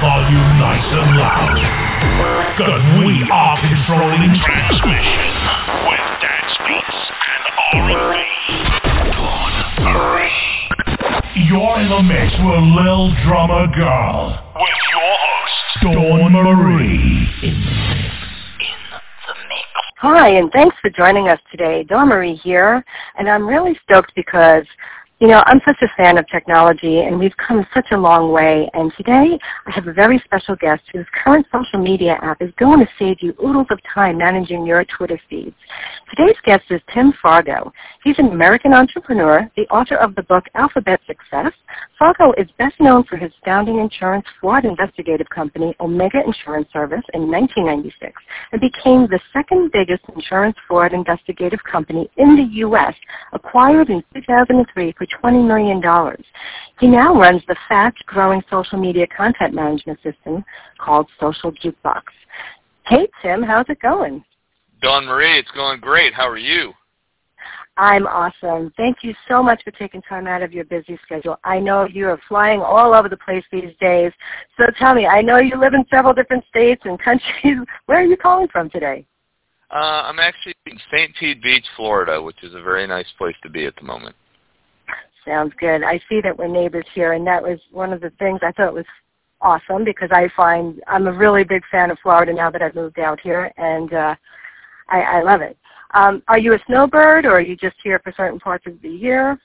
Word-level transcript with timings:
volume 0.00 0.58
nice 0.60 0.84
and 0.84 1.16
loud. 1.16 1.56
Cause 2.58 2.84
we 3.00 3.24
are 3.30 3.56
controlling 3.60 4.32
transmission 4.44 5.32
with 5.88 6.04
dance 6.20 6.56
beats 6.66 7.00
and 7.32 7.96
R&B. 7.96 8.26
You're 11.48 11.80
in 11.80 11.88
the 11.88 12.02
mix 12.02 12.32
with 12.40 12.64
Lil 12.76 13.12
Drummer 13.24 13.66
Girl. 13.76 14.36
With 14.56 14.80
your 14.92 15.14
host, 15.20 15.82
Dawn 15.82 16.32
Marie. 16.32 17.28
In 17.42 17.54
the 17.60 17.70
mix. 17.70 18.16
Hi, 19.98 20.28
and 20.30 20.50
thanks 20.52 20.76
for 20.82 20.90
joining 20.90 21.28
us 21.28 21.40
today. 21.50 21.84
Dawn 21.84 22.08
Marie 22.08 22.36
here, 22.36 22.84
and 23.18 23.28
I'm 23.28 23.46
really 23.46 23.78
stoked 23.84 24.12
because 24.14 24.64
you 25.18 25.28
know, 25.28 25.42
I'm 25.46 25.62
such 25.64 25.80
a 25.80 25.88
fan 25.96 26.18
of 26.18 26.28
technology 26.28 27.00
and 27.00 27.18
we've 27.18 27.36
come 27.38 27.66
such 27.72 27.86
a 27.90 27.96
long 27.96 28.32
way 28.32 28.68
and 28.74 28.92
today 28.98 29.38
I 29.66 29.70
have 29.70 29.86
a 29.86 29.92
very 29.92 30.20
special 30.26 30.54
guest 30.56 30.82
whose 30.92 31.06
current 31.24 31.46
social 31.50 31.82
media 31.82 32.18
app 32.20 32.42
is 32.42 32.50
going 32.58 32.80
to 32.80 32.88
save 32.98 33.16
you 33.22 33.34
oodles 33.42 33.68
of 33.70 33.78
time 33.94 34.18
managing 34.18 34.66
your 34.66 34.84
Twitter 34.84 35.18
feeds. 35.30 35.56
Today's 36.10 36.36
guest 36.44 36.64
is 36.68 36.82
Tim 36.92 37.14
Fargo. 37.22 37.72
He's 38.04 38.18
an 38.18 38.26
American 38.26 38.74
entrepreneur, 38.74 39.50
the 39.56 39.66
author 39.68 39.96
of 39.96 40.14
the 40.16 40.22
book 40.24 40.44
Alphabet 40.54 41.00
Success. 41.06 41.52
Fargo 41.98 42.32
is 42.36 42.46
best 42.58 42.78
known 42.78 43.04
for 43.04 43.16
his 43.16 43.32
founding 43.42 43.78
insurance 43.78 44.26
fraud 44.38 44.66
investigative 44.66 45.28
company 45.30 45.74
Omega 45.80 46.18
Insurance 46.26 46.68
Service 46.74 47.04
in 47.14 47.30
1996 47.30 48.12
and 48.52 48.60
became 48.60 49.06
the 49.08 49.20
second 49.32 49.72
biggest 49.72 50.02
insurance 50.14 50.56
fraud 50.68 50.92
investigative 50.92 51.60
company 51.64 52.10
in 52.18 52.36
the 52.36 52.58
U.S., 52.60 52.94
acquired 53.56 53.88
in 53.88 54.04
2003 54.14 54.94
for 54.98 55.06
$20 55.06 55.46
million. 55.46 56.16
He 56.78 56.86
now 56.86 57.18
runs 57.18 57.40
the 57.48 57.56
fast-growing 57.70 58.42
social 58.50 58.78
media 58.78 59.06
content 59.06 59.54
management 59.54 59.98
system 60.02 60.44
called 60.78 61.08
Social 61.18 61.52
Jukebox. 61.52 62.02
Hey, 62.84 63.08
Tim, 63.22 63.42
how's 63.42 63.64
it 63.70 63.80
going? 63.80 64.22
Dawn 64.82 65.06
Marie, 65.06 65.38
it's 65.38 65.50
going 65.52 65.80
great. 65.80 66.12
How 66.12 66.28
are 66.28 66.36
you? 66.36 66.74
I'm 67.78 68.06
awesome. 68.06 68.74
Thank 68.76 68.98
you 69.02 69.14
so 69.26 69.42
much 69.42 69.62
for 69.64 69.70
taking 69.70 70.02
time 70.02 70.26
out 70.26 70.42
of 70.42 70.52
your 70.52 70.64
busy 70.64 70.98
schedule. 71.02 71.38
I 71.42 71.58
know 71.58 71.86
you 71.86 72.08
are 72.08 72.20
flying 72.28 72.60
all 72.60 72.92
over 72.92 73.08
the 73.08 73.16
place 73.16 73.44
these 73.50 73.72
days. 73.80 74.12
So 74.58 74.64
tell 74.78 74.94
me, 74.94 75.06
I 75.06 75.22
know 75.22 75.38
you 75.38 75.58
live 75.58 75.72
in 75.72 75.84
several 75.90 76.12
different 76.12 76.44
states 76.50 76.82
and 76.84 76.98
countries. 77.00 77.56
Where 77.86 78.00
are 78.00 78.04
you 78.04 78.18
calling 78.18 78.48
from 78.48 78.68
today? 78.68 79.06
Uh, 79.70 80.02
I'm 80.04 80.18
actually 80.18 80.54
in 80.66 80.78
St. 80.92 81.14
Pete 81.18 81.42
Beach, 81.42 81.64
Florida, 81.76 82.22
which 82.22 82.42
is 82.42 82.54
a 82.54 82.62
very 82.62 82.86
nice 82.86 83.06
place 83.18 83.34
to 83.42 83.50
be 83.50 83.66
at 83.66 83.74
the 83.76 83.82
moment. 83.82 84.14
Sounds 85.24 85.52
good. 85.58 85.82
I 85.82 86.00
see 86.08 86.20
that 86.22 86.36
we're 86.38 86.46
neighbors 86.46 86.86
here, 86.94 87.14
and 87.14 87.26
that 87.26 87.42
was 87.42 87.58
one 87.72 87.92
of 87.92 88.00
the 88.00 88.10
things 88.18 88.40
I 88.42 88.52
thought 88.52 88.74
was 88.74 88.84
awesome 89.40 89.84
because 89.84 90.10
I 90.12 90.28
find 90.36 90.80
I'm 90.86 91.08
a 91.08 91.12
really 91.12 91.42
big 91.42 91.62
fan 91.70 91.90
of 91.90 91.98
Florida 92.02 92.32
now 92.32 92.50
that 92.50 92.62
I've 92.62 92.76
moved 92.76 93.00
out 93.00 93.18
here, 93.20 93.52
and 93.56 93.92
uh, 93.92 94.14
I, 94.88 95.00
I 95.00 95.22
love 95.22 95.40
it. 95.40 95.56
Um, 95.94 96.22
are 96.28 96.38
you 96.38 96.54
a 96.54 96.58
snowbird, 96.66 97.26
or 97.26 97.32
are 97.32 97.40
you 97.40 97.56
just 97.56 97.76
here 97.82 98.00
for 98.04 98.12
certain 98.16 98.38
parts 98.38 98.66
of 98.66 98.80
the 98.82 98.88
year? 98.88 99.38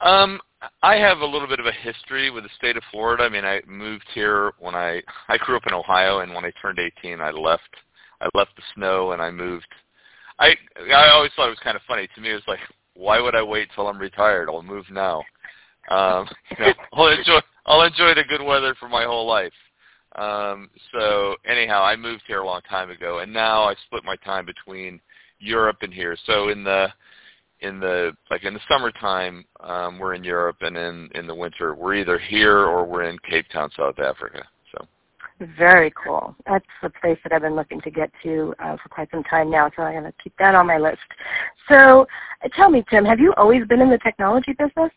Um, 0.00 0.40
I 0.82 0.96
have 0.96 1.18
a 1.18 1.26
little 1.26 1.48
bit 1.48 1.60
of 1.60 1.66
a 1.66 1.72
history 1.72 2.30
with 2.30 2.44
the 2.44 2.50
state 2.56 2.76
of 2.76 2.82
Florida. 2.90 3.24
I 3.24 3.28
mean, 3.28 3.44
I 3.44 3.60
moved 3.66 4.06
here 4.14 4.52
when 4.58 4.74
I 4.74 5.02
I 5.28 5.36
grew 5.38 5.56
up 5.56 5.66
in 5.66 5.74
Ohio, 5.74 6.20
and 6.20 6.34
when 6.34 6.44
I 6.44 6.52
turned 6.60 6.78
18, 6.78 7.20
I 7.20 7.30
left. 7.30 7.62
I 8.22 8.28
left 8.34 8.56
the 8.56 8.62
snow, 8.74 9.12
and 9.12 9.20
I 9.20 9.30
moved. 9.30 9.66
I 10.38 10.54
I 10.92 11.10
always 11.10 11.32
thought 11.34 11.46
it 11.46 11.50
was 11.50 11.58
kind 11.62 11.76
of 11.76 11.82
funny. 11.86 12.08
To 12.14 12.20
me, 12.20 12.30
it 12.30 12.34
was 12.34 12.42
like, 12.46 12.60
why 12.94 13.20
would 13.20 13.34
I 13.34 13.42
wait 13.42 13.68
till 13.74 13.88
I'm 13.88 13.98
retired? 13.98 14.48
I'll 14.48 14.62
move 14.62 14.86
now. 14.90 15.22
Um, 15.90 16.28
you 16.50 16.64
know, 16.64 16.72
I'll 16.92 17.08
enjoy 17.08 17.40
I'll 17.66 17.82
enjoy 17.82 18.14
the 18.14 18.24
good 18.28 18.42
weather 18.42 18.74
for 18.78 18.88
my 18.88 19.04
whole 19.04 19.26
life. 19.26 19.52
Um, 20.16 20.70
so 20.92 21.36
anyhow, 21.46 21.82
I 21.82 21.96
moved 21.96 22.22
here 22.26 22.40
a 22.40 22.46
long 22.46 22.60
time 22.68 22.90
ago, 22.90 23.20
and 23.20 23.32
now 23.32 23.64
I 23.64 23.74
split 23.86 24.04
my 24.04 24.16
time 24.16 24.46
between 24.46 25.00
Europe 25.38 25.78
and 25.82 25.92
here. 25.92 26.16
So 26.26 26.48
in 26.50 26.64
the 26.64 26.88
in 27.60 27.80
the 27.80 28.12
like 28.30 28.44
in 28.44 28.54
the 28.54 28.60
summertime, 28.68 29.44
um, 29.60 29.98
we're 29.98 30.14
in 30.14 30.24
Europe, 30.24 30.56
and 30.60 30.76
in 30.76 31.08
in 31.14 31.26
the 31.26 31.34
winter, 31.34 31.74
we're 31.74 31.94
either 31.94 32.18
here 32.18 32.58
or 32.58 32.84
we're 32.84 33.04
in 33.04 33.18
Cape 33.20 33.46
Town, 33.52 33.70
South 33.76 33.98
Africa. 33.98 34.44
Very 35.58 35.92
cool. 36.02 36.36
That's 36.46 36.64
the 36.82 36.90
place 36.90 37.18
that 37.24 37.32
I've 37.32 37.42
been 37.42 37.56
looking 37.56 37.80
to 37.80 37.90
get 37.90 38.10
to 38.22 38.54
uh, 38.62 38.76
for 38.82 38.88
quite 38.90 39.10
some 39.10 39.24
time 39.24 39.50
now, 39.50 39.70
so 39.74 39.82
I'm 39.82 40.00
going 40.00 40.04
to 40.04 40.22
keep 40.22 40.34
that 40.38 40.54
on 40.54 40.66
my 40.66 40.78
list. 40.78 40.98
So 41.68 42.06
uh, 42.44 42.48
tell 42.54 42.70
me, 42.70 42.84
Tim, 42.88 43.04
have 43.04 43.18
you 43.18 43.34
always 43.36 43.66
been 43.66 43.80
in 43.80 43.90
the 43.90 43.98
technology 43.98 44.52
business? 44.52 44.90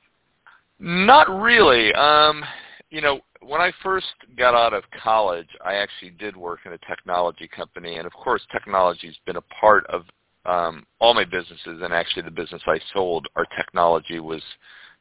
Not 0.79 1.29
really. 1.41 1.93
Um, 1.93 2.43
you 2.89 3.01
know, 3.01 3.21
when 3.41 3.61
I 3.61 3.71
first 3.81 4.07
got 4.37 4.53
out 4.53 4.73
of 4.73 4.83
college, 5.03 5.47
I 5.63 5.75
actually 5.75 6.11
did 6.11 6.35
work 6.35 6.59
in 6.65 6.73
a 6.73 6.77
technology 6.79 7.47
company, 7.47 7.95
and 7.95 8.05
of 8.05 8.13
course, 8.13 8.41
technology 8.51 9.07
has 9.07 9.17
been 9.25 9.37
a 9.37 9.41
part 9.41 9.85
of 9.87 10.03
um, 10.45 10.85
all 10.99 11.13
my 11.13 11.25
businesses, 11.25 11.81
and 11.81 11.93
actually 11.93 12.23
the 12.23 12.31
business 12.31 12.61
I 12.67 12.79
sold, 12.93 13.27
our 13.35 13.45
technology 13.57 14.19
was 14.19 14.43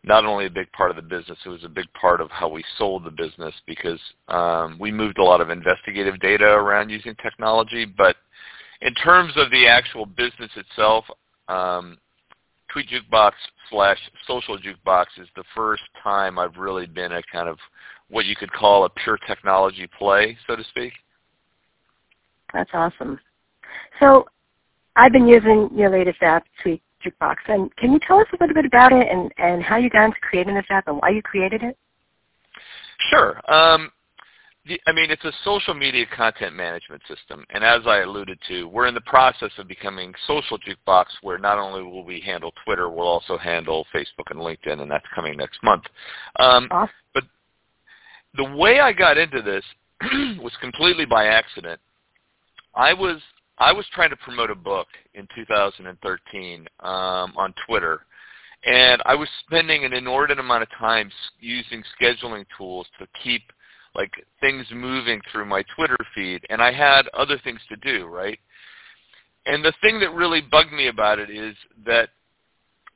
not 0.04 0.26
only 0.26 0.46
a 0.46 0.50
big 0.50 0.70
part 0.72 0.90
of 0.90 0.96
the 0.96 1.02
business, 1.02 1.38
it 1.44 1.48
was 1.48 1.64
a 1.64 1.68
big 1.68 1.90
part 1.94 2.20
of 2.20 2.30
how 2.30 2.48
we 2.48 2.62
sold 2.76 3.04
the 3.04 3.10
business 3.10 3.54
because 3.66 3.98
um, 4.28 4.78
we 4.78 4.92
moved 4.92 5.18
a 5.18 5.24
lot 5.24 5.40
of 5.40 5.48
investigative 5.48 6.20
data 6.20 6.44
around 6.44 6.90
using 6.90 7.14
technology. 7.16 7.86
But 7.86 8.16
in 8.82 8.92
terms 8.94 9.32
of 9.36 9.50
the 9.50 9.66
actual 9.66 10.04
business 10.04 10.50
itself, 10.56 11.06
um, 11.48 11.96
Tweet 12.70 12.88
Jukebox 12.88 13.32
slash 13.70 13.98
Social 14.26 14.58
Jukebox 14.58 15.06
is 15.18 15.28
the 15.36 15.44
first 15.54 15.82
time 16.02 16.38
I've 16.38 16.56
really 16.56 16.86
been 16.86 17.12
a 17.12 17.22
kind 17.32 17.48
of 17.48 17.56
what 18.10 18.26
you 18.26 18.36
could 18.36 18.52
call 18.52 18.84
a 18.84 18.90
pure 18.90 19.18
technology 19.26 19.88
play, 19.98 20.36
so 20.46 20.54
to 20.54 20.64
speak. 20.64 20.92
That's 22.52 22.70
awesome. 22.74 23.18
So 24.00 24.26
I've 24.96 25.12
been 25.12 25.26
using 25.26 25.70
your 25.74 25.90
latest 25.90 26.22
app, 26.22 26.44
Tweet 26.62 26.82
Jukebox. 27.04 27.36
And 27.48 27.74
can 27.76 27.92
you 27.92 28.00
tell 28.06 28.18
us 28.18 28.26
a 28.32 28.36
little 28.40 28.54
bit 28.54 28.64
about 28.64 28.92
it 28.92 29.06
and, 29.10 29.32
and 29.38 29.62
how 29.62 29.76
you 29.76 29.90
got 29.90 30.04
into 30.06 30.18
creating 30.20 30.54
this 30.54 30.64
app 30.70 30.88
and 30.88 30.98
why 30.98 31.10
you 31.10 31.22
created 31.22 31.62
it? 31.62 31.76
Sure. 33.10 33.40
Um, 33.52 33.90
the, 34.66 34.80
I 34.86 34.92
mean, 34.92 35.10
it's 35.10 35.24
a 35.24 35.32
social 35.44 35.74
media 35.74 36.06
content 36.16 36.54
management 36.54 37.02
system, 37.06 37.44
and 37.50 37.62
as 37.62 37.82
I 37.86 37.98
alluded 37.98 38.38
to, 38.48 38.64
we're 38.64 38.86
in 38.86 38.94
the 38.94 39.02
process 39.02 39.50
of 39.58 39.68
becoming 39.68 40.14
social 40.26 40.58
jukebox, 40.58 41.06
where 41.20 41.38
not 41.38 41.58
only 41.58 41.82
will 41.82 42.04
we 42.04 42.20
handle 42.20 42.52
Twitter, 42.64 42.88
we'll 42.88 43.06
also 43.06 43.36
handle 43.36 43.86
Facebook 43.94 44.30
and 44.30 44.40
LinkedIn, 44.40 44.80
and 44.80 44.90
that's 44.90 45.04
coming 45.14 45.36
next 45.36 45.62
month. 45.62 45.84
Um, 46.38 46.68
awesome. 46.70 46.94
But 47.12 47.24
the 48.36 48.56
way 48.56 48.80
I 48.80 48.92
got 48.92 49.18
into 49.18 49.42
this 49.42 49.64
was 50.40 50.52
completely 50.62 51.04
by 51.04 51.26
accident. 51.26 51.78
I 52.74 52.94
was 52.94 53.20
I 53.58 53.72
was 53.72 53.86
trying 53.92 54.10
to 54.10 54.16
promote 54.16 54.50
a 54.50 54.54
book 54.54 54.88
in 55.14 55.28
2013 55.34 56.66
um, 56.80 56.88
on 57.36 57.54
Twitter, 57.66 58.00
and 58.64 59.02
I 59.06 59.14
was 59.14 59.28
spending 59.46 59.84
an 59.84 59.92
inordinate 59.92 60.40
amount 60.40 60.62
of 60.62 60.70
time 60.78 61.10
using 61.40 61.82
scheduling 62.00 62.44
tools 62.56 62.86
to 62.98 63.06
keep 63.22 63.42
like 63.94 64.10
things 64.40 64.66
moving 64.72 65.20
through 65.30 65.44
my 65.44 65.62
Twitter 65.76 65.96
feed, 66.14 66.44
and 66.50 66.60
I 66.60 66.72
had 66.72 67.06
other 67.14 67.38
things 67.44 67.60
to 67.68 67.76
do, 67.76 68.06
right? 68.06 68.38
And 69.46 69.64
the 69.64 69.74
thing 69.80 70.00
that 70.00 70.12
really 70.12 70.40
bugged 70.40 70.72
me 70.72 70.88
about 70.88 71.18
it 71.18 71.30
is 71.30 71.54
that 71.86 72.08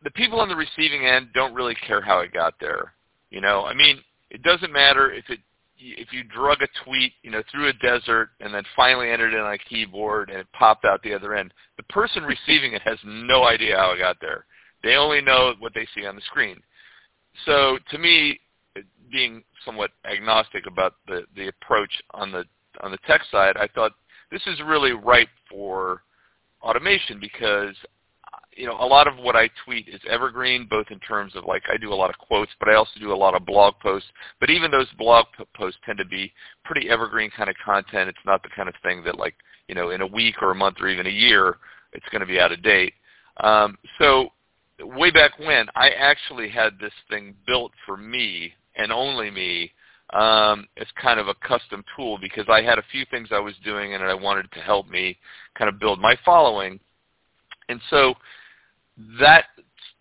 the 0.02 0.10
people 0.12 0.40
on 0.40 0.48
the 0.48 0.56
receiving 0.56 1.06
end 1.06 1.28
don't 1.34 1.54
really 1.54 1.76
care 1.86 2.00
how 2.00 2.20
it 2.20 2.32
got 2.32 2.54
there. 2.60 2.94
You 3.30 3.40
know, 3.40 3.64
I 3.64 3.74
mean, 3.74 4.00
it 4.30 4.42
doesn't 4.42 4.72
matter 4.72 5.12
if 5.12 5.28
it 5.28 5.40
if 5.78 6.12
you 6.12 6.24
drug 6.24 6.62
a 6.62 6.84
tweet, 6.84 7.12
you 7.22 7.30
know, 7.30 7.42
through 7.50 7.68
a 7.68 7.72
desert 7.74 8.30
and 8.40 8.52
then 8.52 8.64
finally 8.74 9.10
entered 9.10 9.34
it 9.34 9.40
on 9.40 9.52
a 9.52 9.58
keyboard 9.58 10.30
and 10.30 10.38
it 10.38 10.46
popped 10.52 10.84
out 10.84 11.02
the 11.02 11.14
other 11.14 11.34
end, 11.34 11.52
the 11.76 11.82
person 11.84 12.22
receiving 12.24 12.72
it 12.72 12.82
has 12.82 12.98
no 13.04 13.44
idea 13.44 13.76
how 13.76 13.92
it 13.92 13.98
got 13.98 14.16
there. 14.20 14.44
They 14.82 14.94
only 14.94 15.20
know 15.20 15.54
what 15.58 15.74
they 15.74 15.86
see 15.94 16.06
on 16.06 16.16
the 16.16 16.22
screen. 16.22 16.60
So 17.46 17.78
to 17.90 17.98
me, 17.98 18.40
being 19.10 19.42
somewhat 19.64 19.90
agnostic 20.10 20.66
about 20.66 20.94
the 21.06 21.22
the 21.36 21.48
approach 21.48 21.90
on 22.12 22.30
the 22.30 22.44
on 22.80 22.90
the 22.90 22.98
tech 23.06 23.22
side, 23.30 23.56
I 23.56 23.68
thought 23.68 23.92
this 24.30 24.42
is 24.46 24.60
really 24.64 24.92
ripe 24.92 25.28
for 25.50 26.02
automation 26.62 27.18
because 27.20 27.74
you 28.58 28.66
know, 28.66 28.76
a 28.80 28.84
lot 28.84 29.06
of 29.06 29.16
what 29.16 29.36
I 29.36 29.48
tweet 29.64 29.88
is 29.88 30.00
evergreen, 30.10 30.66
both 30.68 30.86
in 30.90 30.98
terms 30.98 31.36
of 31.36 31.44
like 31.44 31.62
I 31.72 31.76
do 31.76 31.92
a 31.92 31.94
lot 31.94 32.10
of 32.10 32.18
quotes, 32.18 32.50
but 32.58 32.68
I 32.68 32.74
also 32.74 32.98
do 32.98 33.12
a 33.12 33.14
lot 33.14 33.36
of 33.36 33.46
blog 33.46 33.74
posts. 33.80 34.08
But 34.40 34.50
even 34.50 34.70
those 34.70 34.88
blog 34.98 35.26
posts 35.56 35.78
tend 35.86 35.98
to 35.98 36.04
be 36.04 36.32
pretty 36.64 36.90
evergreen 36.90 37.30
kind 37.30 37.48
of 37.48 37.54
content. 37.64 38.08
It's 38.08 38.18
not 38.26 38.42
the 38.42 38.48
kind 38.54 38.68
of 38.68 38.74
thing 38.82 39.04
that 39.04 39.16
like, 39.16 39.34
you 39.68 39.76
know, 39.76 39.90
in 39.90 40.00
a 40.00 40.06
week 40.06 40.42
or 40.42 40.50
a 40.50 40.56
month 40.56 40.78
or 40.80 40.88
even 40.88 41.06
a 41.06 41.10
year, 41.10 41.58
it's 41.92 42.08
going 42.10 42.20
to 42.20 42.26
be 42.26 42.40
out 42.40 42.50
of 42.50 42.62
date. 42.62 42.94
Um, 43.38 43.78
so 44.00 44.30
way 44.80 45.12
back 45.12 45.38
when, 45.38 45.66
I 45.76 45.90
actually 45.90 46.48
had 46.48 46.78
this 46.80 46.92
thing 47.08 47.36
built 47.46 47.70
for 47.86 47.96
me 47.96 48.52
and 48.74 48.90
only 48.90 49.30
me 49.30 49.70
um, 50.14 50.66
as 50.78 50.86
kind 51.00 51.20
of 51.20 51.28
a 51.28 51.34
custom 51.46 51.84
tool 51.96 52.18
because 52.20 52.46
I 52.48 52.62
had 52.62 52.78
a 52.78 52.84
few 52.90 53.04
things 53.10 53.28
I 53.30 53.38
was 53.38 53.54
doing 53.64 53.94
and 53.94 54.02
I 54.02 54.14
wanted 54.14 54.50
to 54.52 54.60
help 54.60 54.88
me 54.88 55.16
kind 55.56 55.68
of 55.68 55.78
build 55.78 56.00
my 56.00 56.16
following. 56.24 56.80
And 57.68 57.80
so 57.90 58.14
that 59.20 59.46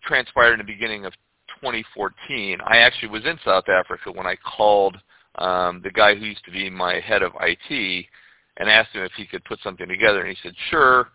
transpired 0.04 0.54
in 0.54 0.58
the 0.58 0.64
beginning 0.64 1.04
of 1.04 1.12
2014. 1.60 2.58
I 2.66 2.78
actually 2.78 3.08
was 3.08 3.24
in 3.24 3.38
South 3.44 3.68
Africa 3.68 4.12
when 4.12 4.26
I 4.26 4.36
called 4.36 4.96
um, 5.36 5.80
the 5.82 5.90
guy 5.90 6.14
who 6.14 6.24
used 6.24 6.44
to 6.44 6.50
be 6.50 6.70
my 6.70 7.00
head 7.00 7.22
of 7.22 7.32
IT 7.40 8.06
and 8.56 8.68
asked 8.68 8.90
him 8.92 9.02
if 9.02 9.12
he 9.16 9.26
could 9.26 9.44
put 9.44 9.60
something 9.62 9.88
together, 9.88 10.20
and 10.20 10.28
he 10.28 10.36
said 10.42 10.54
sure. 10.70 11.08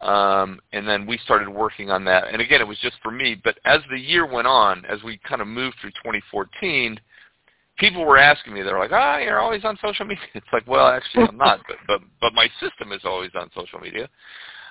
Um, 0.00 0.60
and 0.72 0.88
then 0.88 1.06
we 1.06 1.18
started 1.18 1.48
working 1.48 1.90
on 1.90 2.04
that. 2.06 2.28
And 2.32 2.40
again, 2.40 2.60
it 2.60 2.66
was 2.66 2.78
just 2.78 2.96
for 3.02 3.10
me. 3.10 3.40
But 3.42 3.58
as 3.64 3.80
the 3.90 3.98
year 3.98 4.26
went 4.26 4.46
on, 4.46 4.84
as 4.86 5.02
we 5.02 5.18
kind 5.28 5.42
of 5.42 5.46
moved 5.46 5.76
through 5.80 5.90
2014, 5.90 6.98
people 7.76 8.04
were 8.04 8.18
asking 8.18 8.54
me, 8.54 8.62
they're 8.62 8.78
like, 8.78 8.92
ah, 8.92 9.18
you're 9.18 9.40
always 9.40 9.64
on 9.64 9.78
social 9.82 10.06
media. 10.06 10.24
It's 10.34 10.46
like, 10.52 10.66
well, 10.66 10.86
actually, 10.86 11.24
I'm 11.24 11.36
not, 11.36 11.60
but 11.66 11.76
but 11.86 12.00
but 12.20 12.32
my 12.34 12.48
system 12.60 12.92
is 12.92 13.02
always 13.04 13.30
on 13.34 13.50
social 13.54 13.78
media. 13.78 14.08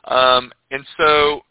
Um, 0.05 0.51
and 0.71 0.85
so, 0.97 1.41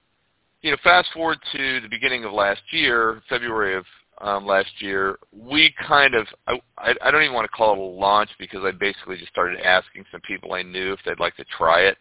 you 0.62 0.70
know, 0.70 0.76
fast 0.82 1.08
forward 1.12 1.38
to 1.52 1.80
the 1.80 1.88
beginning 1.88 2.24
of 2.24 2.32
last 2.32 2.62
year, 2.70 3.22
February 3.28 3.76
of 3.76 3.84
um, 4.20 4.46
last 4.46 4.70
year, 4.80 5.18
we 5.32 5.72
kind 5.86 6.14
of, 6.14 6.26
I, 6.46 6.94
I 7.00 7.10
don't 7.10 7.22
even 7.22 7.34
want 7.34 7.44
to 7.44 7.56
call 7.56 7.72
it 7.74 7.78
a 7.78 7.82
launch 7.82 8.30
because 8.38 8.64
I 8.64 8.72
basically 8.72 9.16
just 9.16 9.30
started 9.30 9.60
asking 9.60 10.04
some 10.10 10.20
people 10.22 10.54
I 10.54 10.62
knew 10.62 10.92
if 10.92 10.98
they'd 11.04 11.20
like 11.20 11.36
to 11.36 11.44
try 11.56 11.82
it. 11.82 11.96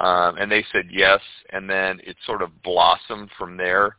Um, 0.00 0.36
and 0.38 0.50
they 0.50 0.64
said 0.72 0.86
yes, 0.90 1.20
and 1.50 1.70
then 1.70 2.00
it 2.04 2.16
sort 2.26 2.42
of 2.42 2.50
blossomed 2.62 3.30
from 3.38 3.56
there. 3.56 3.96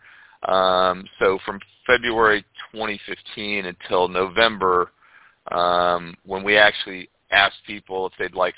Um, 0.48 1.06
so 1.20 1.40
from 1.46 1.60
February 1.88 2.44
2015 2.74 3.66
until 3.66 4.08
November, 4.08 4.92
um, 5.52 6.16
when 6.26 6.44
we 6.44 6.58
actually 6.58 7.10
asked 7.32 7.66
people 7.66 8.06
if 8.06 8.14
they'd 8.20 8.36
like 8.36 8.56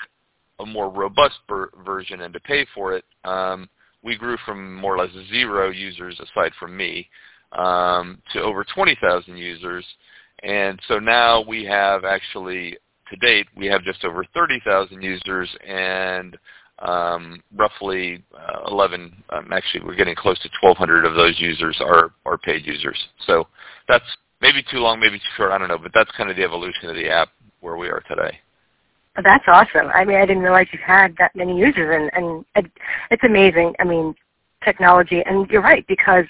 a 0.58 0.66
more 0.66 0.90
robust 0.90 1.36
ver- 1.48 1.70
version 1.84 2.22
and 2.22 2.34
to 2.34 2.40
pay 2.40 2.66
for 2.74 2.92
it, 2.94 3.04
um, 3.24 3.68
we 4.02 4.16
grew 4.16 4.36
from 4.44 4.74
more 4.74 4.94
or 4.94 4.98
less 4.98 5.10
zero 5.30 5.70
users 5.70 6.18
aside 6.20 6.52
from 6.58 6.76
me 6.76 7.08
um, 7.52 8.22
to 8.32 8.40
over 8.40 8.64
20,000 8.64 9.36
users. 9.36 9.84
And 10.42 10.80
so 10.88 10.98
now 10.98 11.42
we 11.42 11.64
have 11.64 12.04
actually, 12.04 12.76
to 13.10 13.16
date, 13.16 13.46
we 13.56 13.66
have 13.66 13.82
just 13.82 14.04
over 14.04 14.24
30,000 14.34 15.02
users 15.02 15.48
and 15.66 16.36
um, 16.80 17.42
roughly 17.56 18.22
uh, 18.36 18.70
11, 18.70 19.12
um, 19.30 19.52
actually 19.52 19.84
we're 19.84 19.96
getting 19.96 20.14
close 20.14 20.38
to 20.40 20.48
1,200 20.60 21.04
of 21.04 21.14
those 21.14 21.34
users 21.40 21.76
are, 21.80 22.12
are 22.24 22.38
paid 22.38 22.64
users. 22.64 22.98
So 23.26 23.48
that's 23.88 24.04
maybe 24.40 24.62
too 24.70 24.78
long, 24.78 25.00
maybe 25.00 25.18
too 25.18 25.24
short, 25.36 25.50
I 25.50 25.58
don't 25.58 25.68
know, 25.68 25.78
but 25.78 25.90
that's 25.92 26.10
kind 26.16 26.30
of 26.30 26.36
the 26.36 26.44
evolution 26.44 26.88
of 26.88 26.94
the 26.94 27.10
app 27.10 27.30
where 27.60 27.76
we 27.76 27.88
are 27.88 28.02
today. 28.08 28.38
That's 29.22 29.44
awesome. 29.48 29.90
I 29.94 30.04
mean, 30.04 30.16
I 30.16 30.26
didn't 30.26 30.42
realize 30.42 30.68
you 30.72 30.78
had 30.84 31.16
that 31.18 31.34
many 31.34 31.58
users, 31.58 32.10
and, 32.14 32.44
and 32.54 32.70
it's 33.10 33.24
amazing. 33.24 33.74
I 33.80 33.84
mean, 33.84 34.14
technology, 34.64 35.22
and 35.26 35.48
you're 35.50 35.62
right 35.62 35.86
because 35.88 36.24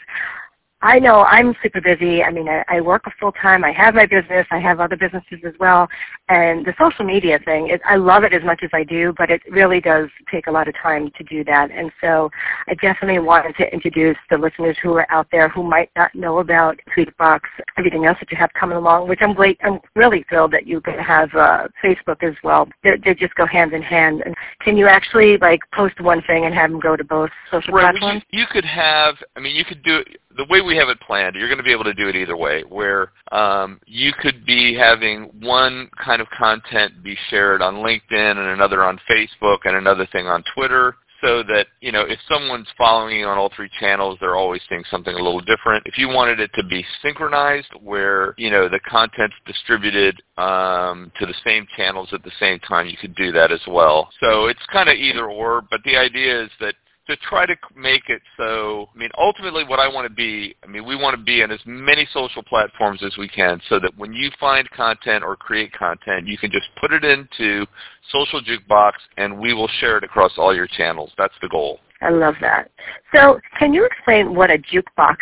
I 0.81 1.01
know 1.01 1.25
I'm 1.25 1.57
super 1.61 1.81
busy. 1.81 2.23
I 2.23 2.31
mean, 2.31 2.49
I, 2.49 2.65
I 2.69 2.81
work 2.81 3.03
full 3.19 3.33
time. 3.33 3.65
I 3.65 3.73
have 3.73 3.95
my 3.97 4.07
business. 4.07 4.47
I 4.51 4.61
have 4.61 4.79
other 4.79 4.97
businesses 4.97 5.41
as 5.45 5.55
well. 5.59 5.89
And 6.29 6.65
the 6.65 6.75
social 6.79 7.05
media 7.05 7.41
thing, 7.45 7.69
it, 7.69 7.81
I 7.85 7.97
love 7.97 8.23
it 8.23 8.33
as 8.33 8.45
much 8.45 8.61
as 8.63 8.71
I 8.73 8.85
do, 8.85 9.13
but 9.19 9.29
it 9.29 9.43
really 9.51 9.81
does 9.81 10.09
take 10.31 10.47
a 10.47 10.53
lot 10.53 10.69
of 10.69 10.75
time 10.77 11.11
to 11.19 11.25
do 11.25 11.43
that. 11.45 11.73
And 11.73 11.91
so 12.01 12.31
I 12.69 12.75
definitely 12.75 13.19
wanted 13.19 13.57
to 13.57 13.73
introduce 13.73 14.17
the 14.31 14.39
listeners 14.39 14.77
who 14.81 14.93
are 14.95 15.11
out 15.11 15.27
there 15.33 15.49
who 15.49 15.65
might 15.65 15.91
not 15.97 16.15
know 16.15 16.39
about 16.39 16.79
Tweetbox, 16.97 17.41
everything 17.77 18.05
else 18.05 18.19
that 18.21 18.31
you 18.31 18.37
have 18.37 18.53
coming 18.53 18.77
along, 18.77 19.09
which 19.09 19.21
I'm 19.21 19.35
great. 19.35 19.59
I'm 19.65 19.81
really 19.97 20.25
thrilled 20.29 20.53
that 20.53 20.67
you 20.67 20.81
can 20.81 20.99
have 20.99 21.35
uh, 21.35 21.69
Facebook 21.83 22.23
as 22.23 22.35
well. 22.45 22.69
They're, 22.85 22.99
they 22.99 23.15
just 23.15 23.35
go 23.35 23.47
hand 23.47 23.73
in 23.73 23.83
hand. 23.83 24.23
And 24.25 24.35
can 24.61 24.77
you 24.77 24.87
actually 24.87 25.39
like 25.39 25.61
post 25.75 26.01
one 26.01 26.23
thing 26.23 26.45
and 26.45 26.55
have 26.55 26.71
them 26.71 26.79
go 26.79 26.95
to 26.95 27.03
both 27.03 27.31
social 27.51 27.75
right, 27.75 27.91
platforms? 27.91 28.23
You, 28.31 28.41
you 28.41 28.47
could 28.47 28.65
have. 28.65 29.17
I 29.35 29.41
mean, 29.41 29.57
you 29.57 29.65
could 29.65 29.83
do 29.83 29.97
it 29.97 30.21
the 30.37 30.45
way 30.49 30.61
we 30.61 30.77
have 30.77 30.89
it 30.89 31.01
planned, 31.01 31.35
you're 31.37 31.49
going 31.49 31.59
to 31.59 31.65
be 31.65 31.73
able 31.73 31.85
to 31.85 31.95
do 31.95 32.09
it 32.09 32.17
either 32.17 32.37
way, 32.37 32.63
where 32.69 33.13
um, 33.33 33.81
you 33.87 34.13
could 34.21 34.45
be 34.45 34.75
having 34.75 35.25
one 35.41 35.91
kind 36.03 36.21
of 36.21 36.29
content 36.31 37.03
be 37.03 37.17
shared 37.31 37.63
on 37.63 37.77
LinkedIn 37.77 38.37
and 38.37 38.39
another 38.39 38.85
on 38.85 39.01
Facebook 39.11 39.59
and 39.65 39.77
another 39.77 40.07
thing 40.13 40.27
on 40.27 40.45
Twitter 40.55 40.97
so 41.21 41.43
that, 41.43 41.67
you 41.81 41.91
know, 41.91 42.03
if 42.03 42.19
someone's 42.29 42.69
following 42.77 43.19
you 43.19 43.27
on 43.27 43.39
all 43.39 43.51
three 43.55 43.71
channels, 43.81 44.19
they're 44.21 44.37
always 44.37 44.61
seeing 44.69 44.85
something 44.91 45.15
a 45.15 45.23
little 45.23 45.41
different. 45.41 45.83
If 45.87 45.99
you 45.99 46.09
wanted 46.09 46.41
it 46.41 46.51
to 46.55 46.65
be 46.65 46.85
synchronized 47.03 47.73
where, 47.83 48.35
you 48.37 48.51
know, 48.51 48.69
the 48.69 48.81
content's 48.81 49.35
distributed 49.47 50.21
um, 50.37 51.11
to 51.19 51.27
the 51.27 51.35
same 51.45 51.67
channels 51.77 52.11
at 52.13 52.23
the 52.23 52.31
same 52.39 52.61
time, 52.61 52.87
you 52.87 52.97
could 52.97 53.15
do 53.17 53.33
that 53.33 53.51
as 53.51 53.61
well. 53.67 54.11
So 54.21 54.47
it's 54.47 54.61
kind 54.73 54.89
of 54.89 54.97
either 54.97 55.27
or, 55.27 55.63
but 55.63 55.81
the 55.85 55.97
idea 55.97 56.45
is 56.45 56.51
that 56.61 56.75
to 57.08 57.16
try 57.16 57.46
to 57.46 57.56
make 57.75 58.08
it 58.08 58.20
so, 58.37 58.88
I 58.94 58.99
mean, 58.99 59.08
ultimately 59.19 59.64
what 59.64 59.81
I 59.81 59.88
want 59.88 60.06
to 60.06 60.12
be, 60.12 60.55
I 60.62 60.66
mean, 60.66 60.84
we 60.84 60.94
want 60.94 61.16
to 61.16 61.22
be 61.22 61.43
on 61.43 61.50
as 61.50 61.60
many 61.64 62.06
social 62.12 62.43
platforms 62.43 63.02
as 63.02 63.16
we 63.16 63.28
can 63.28 63.60
so 63.69 63.81
that 63.81 63.96
when 63.96 64.12
you 64.12 64.31
find 64.38 64.70
content 64.70 65.25
or 65.25 65.34
create 65.34 65.72
content, 65.72 66.26
you 66.26 66.37
can 66.37 66.50
just 66.50 66.66
put 66.78 66.93
it 66.93 67.05
into 67.05 67.66
Social 68.12 68.43
Jukebox 68.43 68.93
and 69.16 69.38
we 69.38 69.55
will 69.55 69.69
share 69.81 69.96
it 69.96 70.05
across 70.05 70.32
all 70.37 70.55
your 70.55 70.66
channels. 70.66 71.10
That's 71.16 71.34
the 71.40 71.49
goal. 71.49 71.81
I 72.02 72.10
love 72.10 72.34
that. 72.43 72.70
So 73.14 73.40
can 73.58 73.72
you 73.72 73.84
explain 73.87 74.34
what 74.34 74.50
a 74.50 74.58
jukebox, 74.58 75.16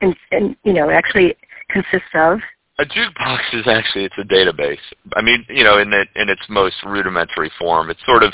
in, 0.00 0.14
in, 0.30 0.56
you 0.62 0.72
know, 0.72 0.90
actually 0.90 1.36
consists 1.70 2.08
of? 2.14 2.38
A 2.78 2.84
jukebox 2.84 3.40
is 3.52 3.66
actually 3.66 4.04
it's 4.04 4.14
a 4.16 4.22
database. 4.22 4.78
I 5.14 5.22
mean, 5.22 5.44
you 5.48 5.64
know, 5.64 5.78
in 5.78 5.92
it, 5.92 6.08
in 6.14 6.28
its 6.28 6.42
most 6.48 6.76
rudimentary 6.86 7.50
form, 7.58 7.90
it's 7.90 8.00
sort 8.06 8.22
of 8.22 8.32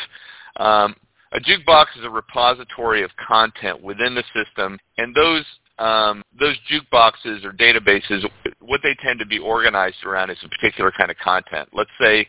um, 0.59 0.95
a 1.33 1.41
jukebox 1.41 1.87
is 1.99 2.05
a 2.05 2.11
repository 2.11 3.03
of 3.03 3.11
content 3.17 3.83
within 3.83 4.15
the 4.15 4.25
system, 4.35 4.79
and 4.97 5.15
those 5.15 5.45
um, 5.79 6.23
those 6.39 6.57
jukeboxes 6.71 7.45
or 7.45 7.53
databases, 7.53 8.29
what 8.61 8.81
they 8.83 8.97
tend 9.01 9.21
to 9.21 9.27
be 9.27 9.39
organized 9.39 10.05
around 10.05 10.31
is 10.31 10.39
a 10.43 10.49
particular 10.49 10.91
kind 10.91 11.11
of 11.11 11.17
content. 11.19 11.69
Let's 11.73 11.91
say 12.01 12.27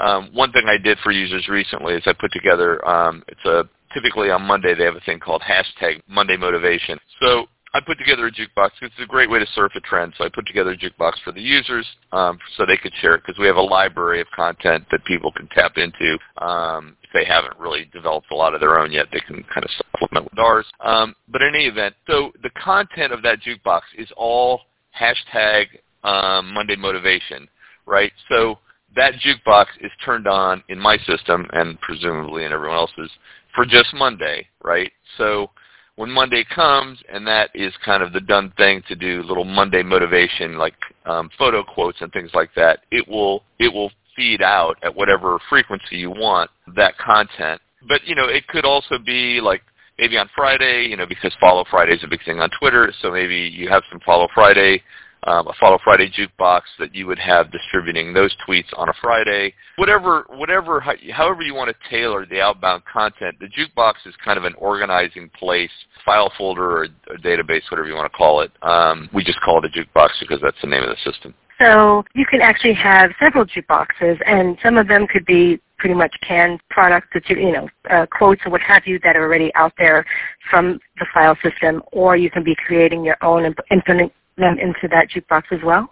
um, 0.00 0.28
one 0.32 0.52
thing 0.52 0.64
I 0.66 0.76
did 0.76 0.98
for 0.98 1.10
users 1.10 1.48
recently 1.48 1.94
is 1.94 2.02
I 2.06 2.12
put 2.12 2.32
together, 2.32 2.86
um, 2.86 3.22
it's 3.28 3.44
a 3.46 3.68
typically 3.94 4.30
on 4.30 4.42
Monday 4.42 4.74
they 4.74 4.84
have 4.84 4.96
a 4.96 5.00
thing 5.00 5.18
called 5.18 5.42
hashtag 5.42 6.02
Monday 6.08 6.36
Motivation. 6.36 6.98
So 7.20 7.46
I 7.72 7.80
put 7.80 7.98
together 7.98 8.26
a 8.26 8.32
jukebox. 8.32 8.70
Because 8.80 8.94
it's 8.96 9.04
a 9.04 9.06
great 9.06 9.30
way 9.30 9.38
to 9.38 9.46
surf 9.54 9.72
a 9.76 9.80
trend. 9.80 10.14
So 10.16 10.24
I 10.24 10.28
put 10.28 10.46
together 10.46 10.72
a 10.72 10.76
jukebox 10.76 11.14
for 11.24 11.32
the 11.32 11.40
users 11.40 11.86
um, 12.12 12.38
so 12.56 12.66
they 12.66 12.76
could 12.76 12.92
share 13.00 13.14
it 13.14 13.22
because 13.24 13.38
we 13.38 13.46
have 13.46 13.56
a 13.56 13.62
library 13.62 14.20
of 14.20 14.26
content 14.34 14.84
that 14.90 15.04
people 15.04 15.32
can 15.32 15.48
tap 15.48 15.72
into. 15.76 16.18
Um, 16.44 16.96
if 17.02 17.10
they 17.12 17.24
haven't 17.24 17.58
really 17.58 17.88
developed 17.92 18.30
a 18.32 18.36
lot 18.36 18.54
of 18.54 18.60
their 18.60 18.78
own 18.78 18.92
yet, 18.92 19.06
they 19.12 19.20
can 19.20 19.44
kind 19.44 19.64
of 19.64 19.70
supplement 19.70 20.30
with 20.30 20.38
ours. 20.38 20.66
Um, 20.80 21.14
but 21.28 21.42
in 21.42 21.54
any 21.54 21.66
event, 21.66 21.94
so 22.06 22.32
the 22.42 22.50
content 22.50 23.12
of 23.12 23.22
that 23.22 23.38
jukebox 23.40 23.82
is 23.96 24.08
all 24.16 24.62
hashtag 24.98 25.66
um, 26.04 26.52
Monday 26.52 26.76
Motivation, 26.76 27.48
right? 27.86 28.12
So 28.28 28.58
that 28.96 29.14
jukebox 29.14 29.66
is 29.80 29.90
turned 30.04 30.26
on 30.26 30.62
in 30.68 30.78
my 30.78 30.98
system 30.98 31.46
and 31.52 31.80
presumably 31.80 32.44
in 32.44 32.52
everyone 32.52 32.78
else's 32.78 33.10
for 33.54 33.64
just 33.64 33.92
Monday, 33.94 34.46
right? 34.62 34.90
So 35.18 35.50
when 35.96 36.10
Monday 36.10 36.44
comes, 36.54 36.98
and 37.12 37.26
that 37.26 37.50
is 37.54 37.72
kind 37.84 38.02
of 38.02 38.12
the 38.12 38.20
done 38.20 38.52
thing 38.56 38.82
to 38.88 38.94
do 38.94 39.22
little 39.22 39.44
Monday 39.44 39.82
motivation, 39.82 40.56
like 40.56 40.74
um, 41.06 41.30
photo 41.38 41.62
quotes 41.62 42.00
and 42.00 42.12
things 42.12 42.30
like 42.34 42.50
that, 42.56 42.80
it 42.90 43.06
will 43.06 43.42
it 43.58 43.72
will 43.72 43.90
feed 44.16 44.42
out 44.42 44.76
at 44.82 44.94
whatever 44.94 45.38
frequency 45.48 45.96
you 45.96 46.10
want 46.10 46.50
that 46.74 46.96
content. 46.98 47.60
But 47.88 48.04
you 48.04 48.14
know, 48.14 48.28
it 48.28 48.46
could 48.48 48.64
also 48.64 48.98
be 48.98 49.40
like 49.40 49.62
maybe 49.98 50.16
on 50.16 50.28
Friday, 50.34 50.86
you 50.88 50.96
know, 50.96 51.06
because 51.06 51.34
Follow 51.40 51.64
Friday 51.70 51.92
is 51.92 52.04
a 52.04 52.08
big 52.08 52.24
thing 52.24 52.40
on 52.40 52.50
Twitter, 52.58 52.92
so 53.02 53.10
maybe 53.10 53.36
you 53.36 53.68
have 53.68 53.82
some 53.90 54.00
Follow 54.00 54.28
Friday 54.34 54.82
um, 55.24 55.46
a 55.48 55.52
Follow 55.60 55.78
Friday 55.82 56.10
jukebox 56.10 56.62
that 56.78 56.94
you 56.94 57.06
would 57.06 57.18
have 57.18 57.52
distributing 57.52 58.12
those 58.12 58.34
tweets 58.46 58.68
on 58.76 58.88
a 58.88 58.92
Friday. 59.00 59.54
Whatever, 59.76 60.26
whatever, 60.28 60.80
however 61.12 61.42
you 61.42 61.54
want 61.54 61.68
to 61.70 61.90
tailor 61.90 62.26
the 62.26 62.40
outbound 62.40 62.84
content, 62.84 63.36
the 63.40 63.46
jukebox 63.46 63.94
is 64.06 64.14
kind 64.24 64.38
of 64.38 64.44
an 64.44 64.54
organizing 64.54 65.30
place, 65.38 65.70
file 66.04 66.32
folder 66.36 66.70
or 66.70 66.84
a 66.84 67.18
database, 67.18 67.62
whatever 67.70 67.88
you 67.88 67.94
want 67.94 68.10
to 68.10 68.16
call 68.16 68.40
it. 68.40 68.50
Um, 68.62 69.08
we 69.12 69.24
just 69.24 69.40
call 69.42 69.62
it 69.62 69.64
a 69.64 69.78
jukebox 69.78 70.10
because 70.20 70.40
that's 70.42 70.60
the 70.62 70.68
name 70.68 70.82
of 70.82 70.90
the 70.90 71.10
system. 71.10 71.34
So 71.60 72.04
you 72.14 72.24
can 72.24 72.40
actually 72.40 72.72
have 72.74 73.10
several 73.20 73.44
jukeboxes, 73.44 74.18
and 74.26 74.56
some 74.62 74.78
of 74.78 74.88
them 74.88 75.06
could 75.06 75.26
be 75.26 75.60
pretty 75.76 75.94
much 75.94 76.14
canned 76.26 76.60
products 76.70 77.08
that 77.12 77.28
you, 77.28 77.36
you 77.36 77.52
know, 77.52 77.68
uh, 77.90 78.06
quotes 78.06 78.40
or 78.46 78.50
what 78.50 78.60
have 78.62 78.86
you 78.86 78.98
that 79.02 79.16
are 79.16 79.24
already 79.24 79.52
out 79.54 79.72
there 79.78 80.04
from 80.50 80.78
the 80.98 81.06
file 81.12 81.36
system, 81.42 81.82
or 81.92 82.16
you 82.16 82.30
can 82.30 82.42
be 82.42 82.56
creating 82.66 83.04
your 83.04 83.16
own 83.22 83.44
and 83.44 83.54
implement, 83.70 84.12
them 84.40 84.58
into 84.58 84.88
that 84.90 85.08
jukebox 85.10 85.44
as 85.52 85.60
well? 85.64 85.88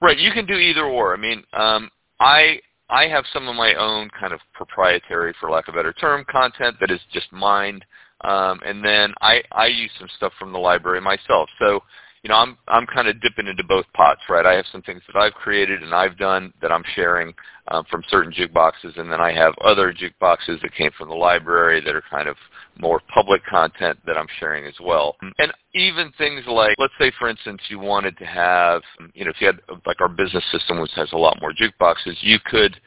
Right. 0.00 0.18
You 0.18 0.32
can 0.32 0.46
do 0.46 0.54
either 0.54 0.84
or. 0.84 1.14
I 1.14 1.16
mean, 1.16 1.44
um, 1.52 1.90
I 2.20 2.60
I 2.90 3.06
have 3.08 3.24
some 3.32 3.48
of 3.48 3.56
my 3.56 3.74
own 3.74 4.10
kind 4.18 4.32
of 4.32 4.40
proprietary, 4.52 5.34
for 5.40 5.50
lack 5.50 5.68
of 5.68 5.74
a 5.74 5.78
better 5.78 5.92
term, 5.94 6.24
content 6.30 6.76
that 6.80 6.90
is 6.90 7.00
just 7.12 7.32
mined, 7.32 7.84
um, 8.22 8.60
and 8.66 8.84
then 8.84 9.14
I 9.20 9.42
I 9.52 9.66
use 9.66 9.90
some 9.98 10.08
stuff 10.16 10.32
from 10.38 10.52
the 10.52 10.58
library 10.58 11.00
myself. 11.00 11.48
So 11.58 11.82
you 12.22 12.28
know, 12.28 12.36
I'm 12.36 12.56
I'm 12.68 12.86
kind 12.86 13.08
of 13.08 13.20
dipping 13.20 13.46
into 13.48 13.64
both 13.64 13.86
pots, 13.94 14.20
right? 14.28 14.46
I 14.46 14.54
have 14.54 14.66
some 14.70 14.82
things 14.82 15.02
that 15.06 15.18
I've 15.18 15.34
created 15.34 15.82
and 15.82 15.94
I've 15.94 16.16
done 16.18 16.52
that 16.62 16.70
I'm 16.70 16.84
sharing 16.94 17.34
um, 17.68 17.84
from 17.90 18.02
certain 18.08 18.32
jukeboxes, 18.32 18.98
and 18.98 19.10
then 19.10 19.20
I 19.20 19.32
have 19.32 19.54
other 19.64 19.92
jukeboxes 19.92 20.60
that 20.62 20.74
came 20.76 20.90
from 20.96 21.08
the 21.08 21.14
library 21.14 21.80
that 21.80 21.94
are 21.94 22.04
kind 22.10 22.28
of 22.28 22.36
more 22.78 23.00
public 23.12 23.44
content 23.44 23.98
that 24.06 24.16
I'm 24.16 24.26
sharing 24.40 24.66
as 24.66 24.74
well. 24.80 25.16
Mm-hmm. 25.22 25.42
And 25.42 25.52
even 25.74 26.12
things 26.18 26.42
like, 26.46 26.76
let's 26.78 26.92
say, 26.98 27.12
for 27.18 27.28
instance, 27.28 27.60
you 27.68 27.78
wanted 27.78 28.16
to 28.18 28.24
have, 28.24 28.82
you 29.14 29.24
know, 29.24 29.30
if 29.30 29.40
you 29.40 29.46
had 29.46 29.60
like 29.86 30.00
our 30.00 30.08
business 30.08 30.44
system, 30.50 30.80
which 30.80 30.90
has 30.94 31.12
a 31.12 31.16
lot 31.16 31.38
more 31.40 31.52
jukeboxes, 31.52 32.16
you 32.20 32.38
could 32.44 32.80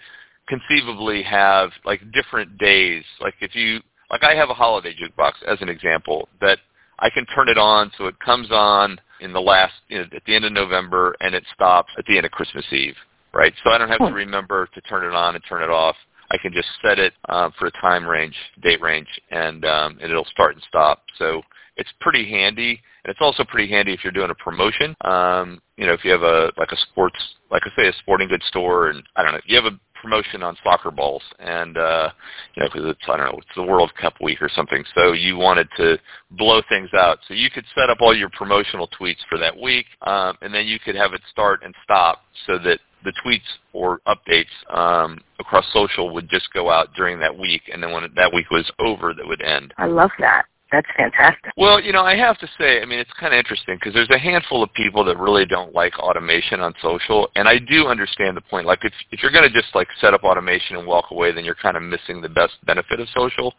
conceivably 0.48 1.24
have 1.24 1.72
like 1.86 2.01
different 2.12 2.58
days. 2.58 3.04
Like 3.20 3.36
if 3.42 3.56
you, 3.56 3.80
like 4.10 4.24
I 4.24 4.36
have 4.36 4.50
a 4.50 4.54
holiday 4.54 4.94
jukebox 4.94 5.34
as 5.48 5.58
an 5.62 5.70
example 5.70 6.27
that 6.42 6.60
I 7.00 7.10
can 7.10 7.25
turn 7.27 7.50
it 7.50 7.58
on 7.58 7.92
so 7.98 8.06
it 8.06 8.20
comes 8.20 8.50
on 8.51 9.00
in 9.22 9.34
the 9.34 9.42
last, 9.42 9.74
you 9.88 9.98
know, 9.98 10.06
at 10.15 10.24
the 10.25 10.36
end 10.36 10.46
of 10.46 10.51
November 10.51 11.15
and 11.22 11.34
it 11.36 11.44
stops 11.54 11.92
at 11.98 12.06
the 12.06 12.18
end 12.18 12.25
of 12.25 12.32
Christmas 12.32 12.65
Eve, 12.72 12.96
right? 13.34 13.54
So 13.63 13.72
I 13.72 13.77
don't 13.77 13.89
have 13.89 14.00
to 14.00 14.08
hmm. 14.08 14.13
remember 14.13 14.68
to 14.74 14.82
turn 14.82 15.06
it 15.06 15.15
on 15.15 15.36
and 15.36 15.44
turn 15.48 15.63
it 15.63 15.70
off. 15.70 15.96
I 16.32 16.38
can 16.38 16.53
just 16.53 16.67
set 16.82 17.00
it 17.00 17.13
uh, 17.29 17.50
for 17.58 17.67
a 17.67 17.72
time 17.72 18.05
range, 18.05 18.36
date 18.62 18.82
range, 18.82 19.08
and 19.32 19.65
um, 19.65 19.98
and 20.01 20.12
it'll 20.12 20.25
start 20.25 20.55
and 20.55 20.63
stop. 20.67 21.03
So 21.17 21.41
it's 21.77 21.89
pretty 22.00 22.29
handy, 22.29 22.82
and 23.03 23.12
it's 23.12 23.22
also 23.22 23.44
pretty 23.44 23.72
handy 23.72 23.94
if 23.94 24.03
you're 24.03 24.13
doing 24.13 24.32
a 24.32 24.36
promotion. 24.36 24.96
Um, 25.01 25.62
you 25.77 25.86
know, 25.86 25.94
if 25.94 26.03
you 26.03 26.12
have 26.12 26.24
a 26.24 26.51
like 26.58 26.72
a 26.72 26.77
sports, 26.91 27.17
like 27.51 27.63
I 27.65 27.82
say, 27.82 27.88
a 27.88 27.94
sporting 28.00 28.27
goods 28.27 28.46
store, 28.48 28.89
and 28.89 29.03
I 29.15 29.24
don't 29.24 29.34
know, 29.34 29.41
you 29.46 29.55
have 29.55 29.72
a 29.72 29.79
promotion 30.01 30.44
on 30.44 30.55
soccer 30.63 30.91
balls, 30.91 31.24
and 31.39 31.77
uh, 31.77 32.10
you 32.55 32.63
know, 32.63 32.70
because 32.72 32.89
it's 32.89 33.01
I 33.08 33.17
don't 33.17 33.25
know, 33.25 33.38
it's 33.39 33.55
the 33.55 33.63
World 33.63 33.91
Cup 34.00 34.15
week 34.22 34.41
or 34.41 34.50
something. 34.50 34.84
So 34.94 35.13
you 35.13 35.36
wanted 35.36 35.67
to 35.77 35.98
blow 36.32 36.62
things 36.70 36.89
out, 36.94 37.20
so 37.27 37.34
you 37.34 37.50
could 37.50 37.65
set 37.75 37.89
up 37.89 37.98
all 38.01 38.15
your 38.15 38.29
promotional 38.29 38.88
tweets 39.00 39.24
for 39.29 39.38
that 39.38 39.55
week, 39.60 39.86
um, 40.01 40.38
and 40.41 40.53
then 40.53 40.67
you 40.67 40.79
could 40.79 40.96
have 40.96 41.13
it 41.13 41.22
start 41.32 41.62
and 41.63 41.74
stop 41.84 42.22
so 42.48 42.58
that 42.60 42.79
the 43.05 43.13
tweets 43.25 43.39
or 43.74 44.01
updates 44.07 44.45
um, 44.75 45.21
across 45.39 45.65
social 45.71 46.13
would 46.13 46.29
just 46.29 46.51
go 46.53 46.69
out 46.69 46.89
during 46.95 47.19
that 47.19 47.38
week, 47.38 47.62
and 47.71 47.81
then 47.81 47.91
when 47.91 48.03
that 48.15 48.33
week 48.33 48.50
was 48.51 48.69
over, 48.79 49.13
that 49.13 49.25
would 49.25 49.41
end. 49.41 49.74
I 49.77 49.85
love 49.85 50.12
that. 50.19 50.45
That's 50.71 50.88
fantastic. 50.97 51.53
Well, 51.55 51.79
you 51.79 51.93
know, 51.93 52.01
I 52.01 52.17
have 52.17 52.38
to 52.39 52.47
say, 52.57 52.81
I 52.81 52.85
mean, 52.85 53.00
it's 53.00 53.13
kind 53.19 53.33
of 53.33 53.38
interesting 53.38 53.75
because 53.75 53.93
there's 53.93 54.09
a 54.09 54.17
handful 54.17 54.63
of 54.63 54.74
people 54.74 55.05
that 55.05 55.17
really 55.17 55.45
don't 55.45 55.74
like 55.74 55.97
automation 56.00 56.59
on 56.59 56.74
social, 56.81 57.29
and 57.35 57.47
I 57.47 57.59
do 57.59 57.88
understand 57.88 58.35
the 58.35 58.41
point. 58.41 58.65
Like, 58.65 58.83
if 58.83 58.91
if 59.12 59.21
you're 59.21 59.31
going 59.31 59.50
to 59.50 59.62
just 59.62 59.74
like 59.75 59.88
set 60.01 60.13
up 60.13 60.24
automation 60.24 60.75
and 60.75 60.88
walk 60.88 61.12
away, 61.12 61.31
then 61.31 61.45
you're 61.45 61.55
kind 61.55 61.77
of 61.77 61.83
missing 61.83 62.19
the 62.19 62.29
best 62.29 62.53
benefit 62.65 63.00
of 63.00 63.07
social. 63.15 63.53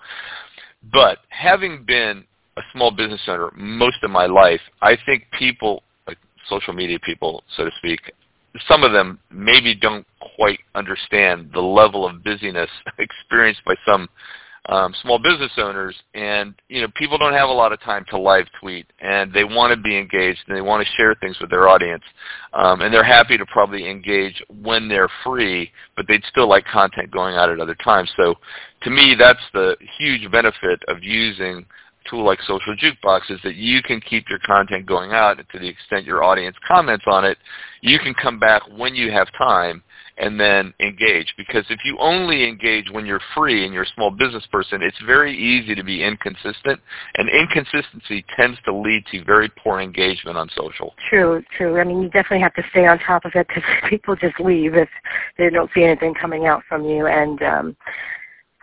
But 0.92 1.18
having 1.30 1.84
been 1.86 2.24
a 2.56 2.62
small 2.72 2.90
business 2.90 3.20
owner 3.28 3.50
most 3.56 4.02
of 4.02 4.10
my 4.10 4.26
life, 4.26 4.60
I 4.82 4.96
think 5.06 5.24
people, 5.38 5.84
like 6.06 6.18
social 6.48 6.72
media 6.72 6.98
people, 6.98 7.44
so 7.56 7.64
to 7.64 7.70
speak, 7.78 8.00
some 8.68 8.82
of 8.82 8.92
them 8.92 9.18
maybe 9.30 9.74
don't 9.74 10.06
quite 10.36 10.60
understand 10.74 11.50
the 11.52 11.60
level 11.60 12.06
of 12.06 12.22
busyness 12.22 12.70
experienced 12.98 13.64
by 13.64 13.74
some 13.86 14.08
um, 14.68 14.94
small 15.02 15.18
business 15.18 15.52
owners, 15.58 15.94
and 16.14 16.54
you 16.68 16.80
know 16.80 16.88
people 16.96 17.18
don't 17.18 17.32
have 17.32 17.48
a 17.48 17.52
lot 17.52 17.72
of 17.72 17.80
time 17.82 18.04
to 18.10 18.18
live 18.18 18.46
tweet, 18.60 18.86
and 19.00 19.32
they 19.32 19.44
want 19.44 19.72
to 19.72 19.80
be 19.80 19.96
engaged, 19.96 20.40
and 20.48 20.56
they 20.56 20.60
want 20.60 20.84
to 20.84 20.92
share 20.96 21.14
things 21.14 21.38
with 21.40 21.50
their 21.50 21.68
audience, 21.68 22.02
um, 22.52 22.80
and 22.80 22.92
they're 22.92 23.04
happy 23.04 23.38
to 23.38 23.46
probably 23.46 23.88
engage 23.88 24.42
when 24.62 24.88
they're 24.88 25.10
free, 25.22 25.70
but 25.96 26.06
they'd 26.08 26.24
still 26.28 26.48
like 26.48 26.64
content 26.64 27.10
going 27.12 27.36
out 27.36 27.48
at 27.48 27.60
other 27.60 27.76
times. 27.76 28.10
So, 28.16 28.34
to 28.82 28.90
me, 28.90 29.14
that's 29.16 29.38
the 29.52 29.76
huge 29.98 30.30
benefit 30.32 30.82
of 30.88 31.02
using 31.02 31.64
tool 32.08 32.24
like 32.24 32.40
Social 32.42 32.76
Jukebox 32.76 33.30
is 33.30 33.40
that 33.44 33.56
you 33.56 33.82
can 33.82 34.00
keep 34.00 34.28
your 34.28 34.38
content 34.40 34.86
going 34.86 35.12
out 35.12 35.36
to 35.36 35.58
the 35.58 35.68
extent 35.68 36.04
your 36.04 36.22
audience 36.22 36.56
comments 36.66 37.04
on 37.06 37.24
it, 37.24 37.38
you 37.80 37.98
can 37.98 38.14
come 38.14 38.38
back 38.38 38.62
when 38.76 38.94
you 38.94 39.10
have 39.10 39.28
time 39.36 39.82
and 40.18 40.40
then 40.40 40.72
engage. 40.80 41.34
Because 41.36 41.64
if 41.68 41.80
you 41.84 41.96
only 41.98 42.48
engage 42.48 42.90
when 42.90 43.04
you're 43.06 43.20
free 43.34 43.64
and 43.64 43.74
you're 43.74 43.82
a 43.82 43.94
small 43.94 44.10
business 44.10 44.44
person, 44.50 44.82
it's 44.82 44.96
very 45.04 45.36
easy 45.36 45.74
to 45.74 45.84
be 45.84 46.02
inconsistent, 46.02 46.80
and 47.16 47.28
inconsistency 47.28 48.24
tends 48.36 48.58
to 48.64 48.74
lead 48.74 49.04
to 49.12 49.22
very 49.24 49.50
poor 49.62 49.80
engagement 49.80 50.36
on 50.36 50.48
social. 50.56 50.94
True, 51.10 51.42
true. 51.56 51.78
I 51.78 51.84
mean, 51.84 52.02
you 52.02 52.08
definitely 52.08 52.40
have 52.40 52.54
to 52.54 52.62
stay 52.70 52.86
on 52.86 52.98
top 53.00 53.24
of 53.24 53.32
it 53.34 53.46
because 53.48 53.64
people 53.90 54.16
just 54.16 54.40
leave 54.40 54.74
if 54.74 54.88
they 55.38 55.50
don't 55.50 55.70
see 55.74 55.84
anything 55.84 56.14
coming 56.14 56.46
out 56.46 56.62
from 56.68 56.84
you, 56.84 57.06
and 57.06 57.42
um, 57.42 57.76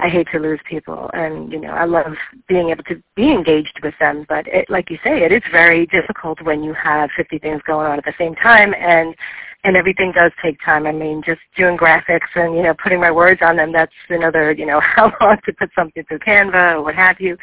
I 0.04 0.10
hate 0.10 0.28
to 0.34 0.40
lose 0.40 0.60
people, 0.70 1.10
and 1.14 1.50
you 1.54 1.62
know 1.62 1.70
I 1.70 1.86
love 1.86 2.14
being 2.50 2.72
able 2.72 2.84
to 2.84 3.02
be 3.16 3.32
engaged 3.32 3.80
with 3.82 3.94
them. 4.02 4.26
But 4.28 4.46
it, 4.48 4.70
like 4.70 4.90
you 4.90 4.98
say, 5.02 5.24
it 5.24 5.32
is 5.32 5.42
very 5.50 5.86
difficult 5.86 6.42
when 6.42 6.62
you 6.62 6.74
have 6.74 7.10
50 7.16 7.40
things 7.40 7.62
going 7.66 7.88
on 7.88 8.00
at 8.00 8.04
the 8.04 8.14
same 8.18 8.36
time, 8.36 8.74
and 8.78 9.16
and 9.64 9.78
everything 9.78 10.12
does 10.12 10.34
take 10.44 10.58
time. 10.60 10.86
I 10.86 10.92
mean, 10.92 11.24
just 11.26 11.40
doing 11.56 11.78
graphics 11.78 12.28
and 12.36 12.54
you 12.54 12.64
know 12.64 12.74
putting 12.84 13.00
my 13.00 13.12
words 13.12 13.40
on 13.42 13.56
them. 13.56 13.72
That's 13.72 13.94
another 14.10 14.52
you 14.52 14.66
know 14.66 14.80
how 14.84 15.10
long 15.22 15.38
to 15.46 15.54
put 15.54 15.70
something 15.74 16.04
through 16.04 16.20
Canva 16.20 16.74
or 16.74 16.84
what 16.84 16.96
have 16.96 17.22
you, 17.22 17.38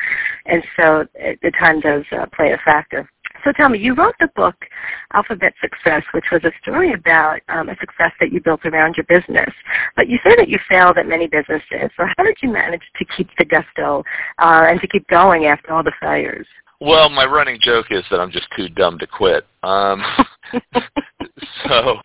and 0.44 0.62
so 0.76 1.06
it, 1.14 1.38
the 1.42 1.52
time 1.52 1.80
does 1.80 2.04
uh, 2.12 2.26
play 2.26 2.52
a 2.52 2.58
factor. 2.58 3.08
So 3.44 3.52
tell 3.52 3.68
me, 3.68 3.78
you 3.78 3.94
wrote 3.94 4.14
the 4.20 4.28
book 4.36 4.56
Alphabet 5.12 5.54
Success, 5.60 6.02
which 6.12 6.26
was 6.32 6.42
a 6.44 6.52
story 6.62 6.92
about 6.92 7.40
um, 7.48 7.68
a 7.68 7.76
success 7.76 8.12
that 8.20 8.32
you 8.32 8.40
built 8.40 8.64
around 8.64 8.96
your 8.96 9.06
business. 9.08 9.50
But 9.96 10.08
you 10.08 10.18
say 10.24 10.36
that 10.36 10.48
you 10.48 10.58
failed 10.68 10.98
at 10.98 11.06
many 11.06 11.26
businesses. 11.26 11.90
So 11.96 12.04
how 12.16 12.24
did 12.24 12.36
you 12.42 12.50
manage 12.50 12.82
to 12.98 13.04
keep 13.16 13.28
the 13.38 13.44
gusto 13.44 14.04
uh, 14.38 14.66
and 14.68 14.80
to 14.80 14.86
keep 14.86 15.06
going 15.08 15.46
after 15.46 15.72
all 15.72 15.82
the 15.82 15.92
failures? 16.00 16.46
Well, 16.80 17.10
my 17.10 17.26
running 17.26 17.58
joke 17.60 17.86
is 17.90 18.04
that 18.10 18.20
I'm 18.20 18.30
just 18.30 18.48
too 18.56 18.68
dumb 18.68 18.98
to 18.98 19.06
quit. 19.06 19.46
Um, 19.62 20.02
so, 21.68 22.00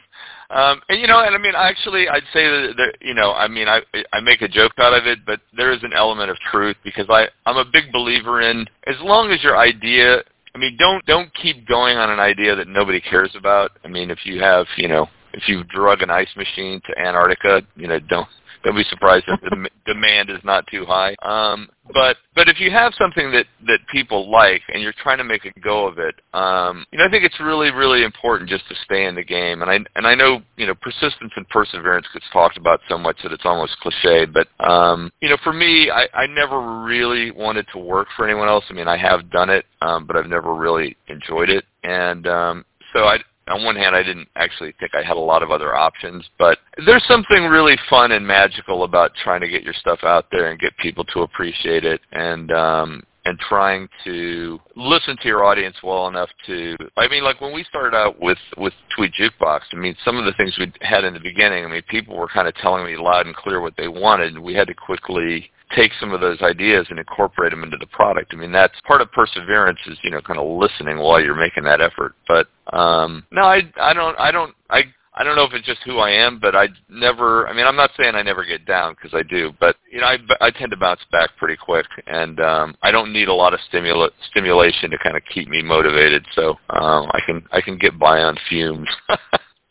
um, 0.49 0.81
and 0.89 0.99
you 0.99 1.07
know, 1.07 1.21
and 1.21 1.33
I 1.33 1.37
mean, 1.37 1.53
actually, 1.55 2.09
I'd 2.09 2.23
say 2.33 2.45
that, 2.45 2.73
that 2.77 2.97
you 3.01 3.13
know, 3.13 3.31
I 3.31 3.47
mean, 3.47 3.69
I 3.69 3.81
I 4.11 4.19
make 4.19 4.41
a 4.41 4.49
joke 4.49 4.73
out 4.77 4.93
of 4.93 5.07
it, 5.07 5.19
but 5.25 5.39
there 5.55 5.71
is 5.71 5.81
an 5.83 5.93
element 5.95 6.29
of 6.29 6.37
truth 6.51 6.75
because 6.83 7.05
I 7.09 7.27
I'm 7.45 7.55
a 7.55 7.65
big 7.65 7.91
believer 7.93 8.41
in 8.41 8.67
as 8.85 8.95
long 9.01 9.31
as 9.31 9.41
your 9.43 9.57
idea 9.57 10.23
I 10.55 10.57
mean, 10.57 10.77
don't 10.77 11.05
don't 11.05 11.29
keep 11.33 11.67
going 11.67 11.97
on 11.97 12.09
an 12.09 12.19
idea 12.19 12.55
that 12.55 12.69
nobody 12.69 13.01
cares 13.01 13.35
about. 13.37 13.71
I 13.83 13.89
mean, 13.89 14.09
if 14.09 14.19
you 14.23 14.39
have, 14.39 14.65
you 14.77 14.87
know, 14.87 15.07
if 15.33 15.49
you've 15.49 15.67
drug 15.67 16.01
an 16.01 16.09
ice 16.09 16.33
machine 16.37 16.81
to 16.87 16.97
Antarctica, 16.97 17.61
you 17.75 17.89
know, 17.89 17.99
don't 17.99 18.27
don't 18.63 18.75
be 18.75 18.85
surprised 18.89 19.25
if 19.27 19.41
the 19.41 19.69
demand 19.85 20.29
is 20.29 20.39
not 20.45 20.65
too 20.67 20.85
high. 20.85 21.13
Um, 21.21 21.67
but 21.95 22.17
but 22.35 22.49
if 22.49 22.59
you 22.59 22.69
have 22.71 22.93
something 22.97 23.31
that 23.31 23.45
that 23.67 23.79
people 23.89 24.29
like 24.29 24.61
and 24.67 24.83
you're 24.83 24.93
trying 25.01 25.17
to 25.17 25.23
make 25.23 25.45
a 25.45 25.59
go 25.61 25.87
of 25.87 25.97
it, 25.97 26.15
um, 26.33 26.85
you 26.91 26.99
know, 26.99 27.05
I 27.05 27.09
think 27.09 27.23
it's 27.23 27.39
really 27.39 27.71
really 27.71 28.03
important 28.03 28.49
just 28.49 28.67
to 28.67 28.75
stay 28.83 29.05
in 29.05 29.15
the 29.15 29.23
game. 29.23 29.61
And 29.61 29.71
I 29.71 29.75
and 29.95 30.05
I 30.05 30.13
know 30.13 30.41
you 30.57 30.67
know 30.67 30.75
persistence 30.75 31.31
and 31.37 31.47
perseverance 31.47 32.05
gets 32.13 32.25
talked 32.33 32.57
about 32.57 32.81
so 32.89 32.97
much 32.97 33.15
that 33.23 33.31
it's 33.31 33.45
almost 33.45 33.79
cliche. 33.79 34.25
But 34.25 34.49
um, 34.59 35.09
you 35.21 35.29
know, 35.29 35.37
for 35.41 35.53
me, 35.53 35.89
I, 35.89 36.07
I 36.13 36.27
never 36.27 36.83
really 36.83 37.31
wanted 37.31 37.65
to 37.71 37.79
work 37.79 38.09
for 38.17 38.27
anyone 38.27 38.49
else. 38.49 38.65
I 38.69 38.73
mean, 38.73 38.89
I 38.89 38.97
have 38.97 39.31
done 39.31 39.49
it, 39.49 39.65
um, 39.81 40.05
but 40.05 40.17
I've 40.17 40.27
never 40.27 40.53
really 40.53 40.97
enjoyed 41.07 41.49
it. 41.49 41.63
And 41.85 42.27
um, 42.27 42.65
so 42.91 43.05
I 43.05 43.19
on 43.47 43.63
one 43.63 43.75
hand, 43.75 43.95
I 43.95 44.03
didn't 44.03 44.27
actually 44.35 44.73
think 44.79 44.93
I 44.95 45.03
had 45.03 45.17
a 45.17 45.19
lot 45.19 45.43
of 45.43 45.51
other 45.51 45.75
options, 45.75 46.27
but 46.39 46.57
there's 46.85 47.05
something 47.07 47.45
really 47.45 47.77
fun 47.89 48.11
and 48.11 48.25
magical 48.25 48.83
about 48.83 49.11
trying 49.23 49.41
to 49.41 49.47
get 49.47 49.63
your 49.63 49.73
stuff 49.73 49.99
out 50.03 50.25
there 50.31 50.49
and 50.49 50.59
get 50.59 50.75
people 50.77 51.03
to 51.05 51.21
appreciate 51.21 51.85
it 51.85 52.01
and 52.11 52.51
um 52.51 53.03
and 53.27 53.39
trying 53.39 53.89
to 54.03 54.59
listen 54.75 55.17
to 55.17 55.27
your 55.27 55.43
audience 55.43 55.75
well 55.83 56.07
enough 56.07 56.29
to 56.45 56.75
I 56.97 57.07
mean 57.07 57.23
like 57.23 57.41
when 57.41 57.53
we 57.53 57.63
started 57.63 57.95
out 57.95 58.19
with 58.19 58.37
with 58.57 58.73
Tweet 58.95 59.13
Jukebox, 59.13 59.61
I 59.73 59.77
mean 59.77 59.95
some 60.03 60.17
of 60.17 60.25
the 60.25 60.33
things 60.33 60.57
we 60.57 60.71
had 60.81 61.03
in 61.03 61.13
the 61.13 61.19
beginning, 61.19 61.65
I 61.65 61.67
mean 61.67 61.81
people 61.87 62.17
were 62.17 62.27
kind 62.27 62.47
of 62.47 62.55
telling 62.55 62.85
me 62.85 62.97
loud 62.97 63.27
and 63.27 63.35
clear 63.35 63.61
what 63.61 63.77
they 63.77 63.87
wanted 63.87 64.33
and 64.33 64.43
we 64.43 64.55
had 64.55 64.67
to 64.67 64.73
quickly 64.73 65.51
take 65.75 65.91
some 65.99 66.13
of 66.13 66.21
those 66.21 66.41
ideas 66.41 66.87
and 66.89 66.99
incorporate 66.99 67.51
them 67.51 67.63
into 67.63 67.77
the 67.77 67.87
product. 67.87 68.33
I 68.33 68.37
mean, 68.37 68.51
that's 68.51 68.79
part 68.85 69.01
of 69.01 69.11
perseverance 69.11 69.79
is, 69.87 69.97
you 70.03 70.11
know, 70.11 70.21
kind 70.21 70.39
of 70.39 70.47
listening 70.47 70.97
while 70.97 71.21
you're 71.21 71.35
making 71.35 71.63
that 71.63 71.81
effort. 71.81 72.15
But 72.27 72.47
um 72.75 73.25
no, 73.31 73.43
I 73.43 73.61
I 73.79 73.93
don't 73.93 74.19
I 74.19 74.31
don't 74.31 74.53
I 74.69 74.83
I 75.17 75.23
don't 75.23 75.37
know 75.37 75.45
if 75.45 75.53
it's 75.53 75.65
just 75.65 75.81
who 75.85 75.99
I 75.99 76.09
am, 76.09 76.39
but 76.39 76.55
I 76.55 76.67
never. 76.89 77.47
I 77.47 77.53
mean, 77.53 77.65
I'm 77.65 77.77
not 77.77 77.91
saying 77.97 78.15
I 78.15 78.21
never 78.21 78.43
get 78.43 78.65
down 78.65 78.95
because 78.95 79.17
I 79.17 79.23
do, 79.23 79.53
but 79.61 79.77
you 79.89 80.01
know, 80.01 80.07
I 80.07 80.17
I 80.41 80.51
tend 80.51 80.71
to 80.71 80.77
bounce 80.77 80.99
back 81.09 81.29
pretty 81.37 81.55
quick, 81.55 81.85
and 82.05 82.39
um, 82.41 82.75
I 82.81 82.91
don't 82.91 83.13
need 83.13 83.29
a 83.29 83.33
lot 83.33 83.53
of 83.53 83.61
stimula 83.71 84.09
stimulation 84.29 84.91
to 84.91 84.97
kind 84.97 85.15
of 85.15 85.23
keep 85.33 85.47
me 85.47 85.61
motivated. 85.63 86.25
So 86.35 86.55
um, 86.69 87.09
I 87.13 87.19
can 87.25 87.45
I 87.53 87.61
can 87.61 87.77
get 87.77 87.97
by 87.97 88.19
on 88.19 88.37
fumes. 88.49 88.89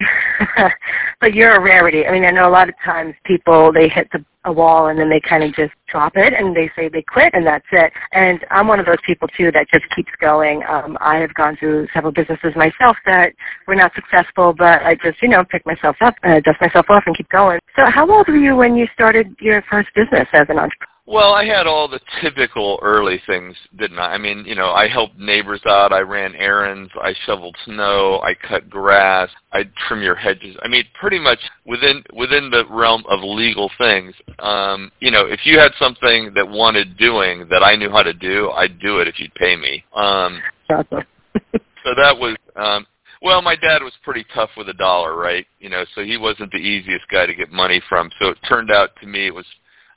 but 1.20 1.34
you're 1.34 1.56
a 1.56 1.60
rarity. 1.60 2.06
I 2.06 2.12
mean, 2.12 2.24
I 2.24 2.30
know 2.30 2.48
a 2.48 2.50
lot 2.50 2.68
of 2.68 2.74
times 2.84 3.14
people 3.24 3.72
they 3.72 3.88
hit 3.88 4.08
the, 4.12 4.24
a 4.44 4.52
wall 4.52 4.88
and 4.88 4.98
then 4.98 5.08
they 5.08 5.20
kind 5.20 5.42
of 5.42 5.54
just 5.54 5.72
drop 5.88 6.16
it 6.16 6.34
and 6.34 6.54
they 6.54 6.70
say 6.76 6.88
they 6.88 7.02
quit 7.02 7.32
and 7.32 7.46
that's 7.46 7.66
it. 7.72 7.92
And 8.12 8.44
I'm 8.50 8.66
one 8.66 8.80
of 8.80 8.86
those 8.86 8.98
people 9.06 9.28
too 9.28 9.50
that 9.52 9.68
just 9.72 9.84
keeps 9.94 10.10
going. 10.20 10.62
Um, 10.68 10.98
I 11.00 11.16
have 11.18 11.32
gone 11.34 11.56
through 11.56 11.88
several 11.94 12.12
businesses 12.12 12.54
myself 12.56 12.96
that 13.06 13.32
were 13.66 13.76
not 13.76 13.92
successful, 13.94 14.52
but 14.52 14.82
I 14.82 14.96
just 14.96 15.22
you 15.22 15.28
know 15.28 15.44
pick 15.44 15.64
myself 15.64 15.96
up, 16.00 16.14
uh, 16.24 16.40
dust 16.40 16.60
myself 16.60 16.86
off, 16.88 17.04
and 17.06 17.16
keep 17.16 17.28
going. 17.30 17.60
So, 17.76 17.86
how 17.90 18.10
old 18.10 18.28
were 18.28 18.36
you 18.36 18.56
when 18.56 18.76
you 18.76 18.86
started 18.94 19.34
your 19.40 19.62
first 19.70 19.88
business 19.94 20.28
as 20.32 20.46
an 20.48 20.58
entrepreneur? 20.58 20.93
Well, 21.06 21.34
I 21.34 21.44
had 21.44 21.66
all 21.66 21.86
the 21.86 22.00
typical 22.22 22.78
early 22.80 23.20
things, 23.26 23.54
didn't 23.76 23.98
I? 23.98 24.14
I 24.14 24.18
mean, 24.18 24.44
you 24.46 24.54
know, 24.54 24.70
I 24.70 24.88
helped 24.88 25.18
neighbors 25.18 25.60
out. 25.66 25.92
I 25.92 26.00
ran 26.00 26.34
errands. 26.34 26.90
I 27.02 27.14
shoveled 27.26 27.56
snow. 27.66 28.20
I 28.22 28.32
cut 28.32 28.70
grass. 28.70 29.28
I 29.52 29.64
trim 29.86 30.02
your 30.02 30.14
hedges. 30.14 30.56
I 30.62 30.68
mean, 30.68 30.84
pretty 30.98 31.18
much 31.18 31.40
within 31.66 32.02
within 32.14 32.48
the 32.48 32.64
realm 32.70 33.04
of 33.06 33.20
legal 33.22 33.70
things. 33.76 34.14
Um, 34.38 34.90
you 35.00 35.10
know, 35.10 35.26
if 35.26 35.40
you 35.44 35.58
had 35.58 35.72
something 35.78 36.32
that 36.34 36.48
wanted 36.48 36.96
doing 36.96 37.48
that 37.50 37.62
I 37.62 37.76
knew 37.76 37.90
how 37.90 38.02
to 38.02 38.14
do, 38.14 38.50
I'd 38.52 38.80
do 38.80 39.00
it 39.00 39.08
if 39.08 39.20
you'd 39.20 39.34
pay 39.34 39.56
me. 39.56 39.84
Um, 39.94 40.40
so 40.70 41.94
that 41.96 42.16
was 42.16 42.34
um, 42.56 42.86
well, 43.20 43.42
my 43.42 43.56
dad 43.56 43.82
was 43.82 43.92
pretty 44.02 44.24
tough 44.34 44.50
with 44.56 44.70
a 44.70 44.74
dollar, 44.74 45.16
right? 45.16 45.46
You 45.58 45.68
know, 45.68 45.84
so 45.94 46.02
he 46.02 46.16
wasn't 46.16 46.50
the 46.50 46.58
easiest 46.58 47.08
guy 47.08 47.26
to 47.26 47.34
get 47.34 47.52
money 47.52 47.82
from. 47.90 48.10
So 48.18 48.28
it 48.28 48.38
turned 48.48 48.70
out 48.70 48.90
to 49.02 49.06
me 49.06 49.26
it 49.26 49.34
was 49.34 49.46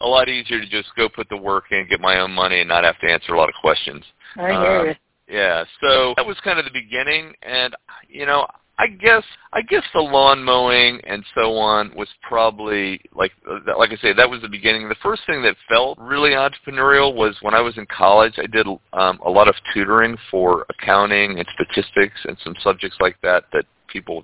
a 0.02 0.08
lot 0.08 0.30
easier 0.30 0.60
to 0.60 0.68
just 0.68 0.90
go 0.96 1.10
put 1.10 1.28
the 1.30 1.38
work 1.38 1.66
in, 1.72 1.88
get 1.90 2.00
my 2.00 2.20
own 2.20 2.32
money, 2.32 2.60
and 2.60 2.70
not 2.70 2.84
have 2.84 3.00
to 3.00 3.08
answer 3.08 3.34
a 3.34 3.38
lot 3.38 3.50
of 3.50 3.56
questions. 3.62 4.04
I 4.36 4.52
hear 4.52 4.80
Um, 4.80 4.88
you. 4.88 4.96
Yeah, 5.30 5.66
so 5.82 6.14
that 6.16 6.26
was 6.26 6.38
kind 6.44 6.58
of 6.58 6.64
the 6.64 6.72
beginning, 6.72 7.34
and 7.42 7.76
you 8.08 8.26
know, 8.26 8.48
I 8.80 8.88
guess 8.88 9.24
I 9.54 9.62
guess 9.62 9.84
the 9.94 10.00
lawn 10.00 10.44
mowing 10.44 11.02
and 11.06 11.24
so 11.34 11.58
on 11.58 11.92
was 11.96 12.08
probably 12.22 13.02
like 13.14 13.32
like 13.78 13.92
I 13.92 13.98
say 13.98 14.14
that 14.14 14.30
was 14.30 14.42
the 14.42 14.48
beginning. 14.48 14.88
The 14.88 14.96
first 15.02 15.24
thing 15.26 15.42
that 15.42 15.56
felt 15.68 15.98
really 15.98 16.32
entrepreneurial 16.32 17.16
was 17.16 17.36
when 17.42 17.56
I 17.56 17.62
was 17.62 17.78
in 17.78 17.88
college. 17.88 18.36
I 18.38 18.46
did 18.46 18.68
um, 18.94 19.20
a 19.26 19.30
lot 19.30 19.48
of 19.48 19.56
tutoring 19.74 20.16
for 20.30 20.66
accounting 20.70 21.40
and 21.40 21.48
statistics 21.56 22.20
and 22.26 22.38
some 22.44 22.56
subjects 22.64 22.98
like 23.00 23.18
that 23.24 23.46
that 23.52 23.66
people 23.88 24.24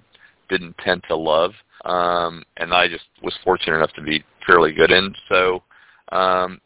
didn't 0.49 0.77
tend 0.77 1.03
to 1.07 1.15
love, 1.15 1.51
um, 1.83 2.43
and 2.57 2.73
I 2.73 2.87
just 2.87 3.05
was 3.21 3.33
fortunate 3.43 3.77
enough 3.77 3.93
to 3.93 4.01
be 4.01 4.23
fairly 4.45 4.73
good 4.73 4.91
in. 4.91 5.13
So. 5.29 5.63
Um, 6.11 6.59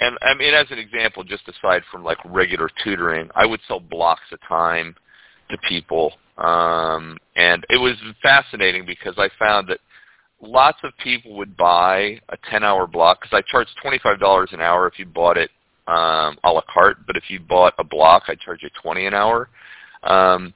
and 0.00 0.16
I 0.22 0.34
mean, 0.34 0.54
as 0.54 0.66
an 0.70 0.78
example, 0.78 1.22
just 1.24 1.46
aside 1.46 1.82
from 1.92 2.02
like 2.02 2.16
regular 2.24 2.70
tutoring, 2.82 3.28
I 3.34 3.44
would 3.44 3.60
sell 3.68 3.80
blocks 3.80 4.22
of 4.32 4.40
time 4.48 4.96
to 5.50 5.58
people, 5.68 6.14
um, 6.38 7.18
and 7.36 7.64
it 7.68 7.76
was 7.76 7.96
fascinating 8.22 8.86
because 8.86 9.14
I 9.18 9.28
found 9.38 9.68
that 9.68 9.78
lots 10.40 10.78
of 10.82 10.96
people 10.98 11.36
would 11.36 11.56
buy 11.56 12.18
a 12.30 12.36
10-hour 12.50 12.86
block 12.86 13.20
because 13.20 13.36
I 13.36 13.50
charged 13.50 13.70
$25 13.84 14.52
an 14.54 14.60
hour 14.60 14.86
if 14.86 14.98
you 14.98 15.04
bought 15.04 15.36
it 15.36 15.50
um, 15.86 16.38
a 16.44 16.50
la 16.50 16.62
carte, 16.72 16.98
but 17.06 17.16
if 17.16 17.24
you 17.28 17.40
bought 17.40 17.74
a 17.78 17.84
block, 17.84 18.24
I 18.28 18.34
charge 18.36 18.62
you 18.62 18.70
20 18.80 19.06
an 19.06 19.14
hour. 19.14 19.48
Um, 20.02 20.54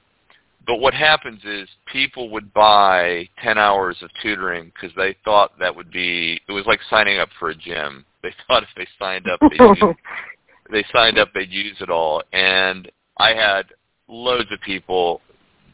but 0.65 0.77
what 0.77 0.93
happens 0.93 1.41
is 1.43 1.67
people 1.91 2.29
would 2.29 2.53
buy 2.53 3.27
10 3.43 3.57
hours 3.57 3.97
of 4.01 4.09
tutoring 4.21 4.71
because 4.73 4.95
they 4.95 5.15
thought 5.23 5.57
that 5.59 5.75
would 5.75 5.91
be, 5.91 6.39
it 6.47 6.51
was 6.51 6.65
like 6.65 6.79
signing 6.89 7.19
up 7.19 7.29
for 7.39 7.49
a 7.49 7.55
gym. 7.55 8.05
They 8.25 8.33
thought 8.47 8.63
if 8.63 8.69
they 8.75 8.87
signed 8.97 9.27
up, 9.29 9.39
they'd 9.39 9.59
use, 9.59 9.95
they 10.71 10.83
signed 10.91 11.19
up, 11.19 11.29
they'd 11.35 11.51
use 11.51 11.77
it 11.79 11.91
all. 11.91 12.23
And 12.33 12.91
I 13.17 13.35
had 13.35 13.67
loads 14.07 14.51
of 14.51 14.59
people 14.61 15.21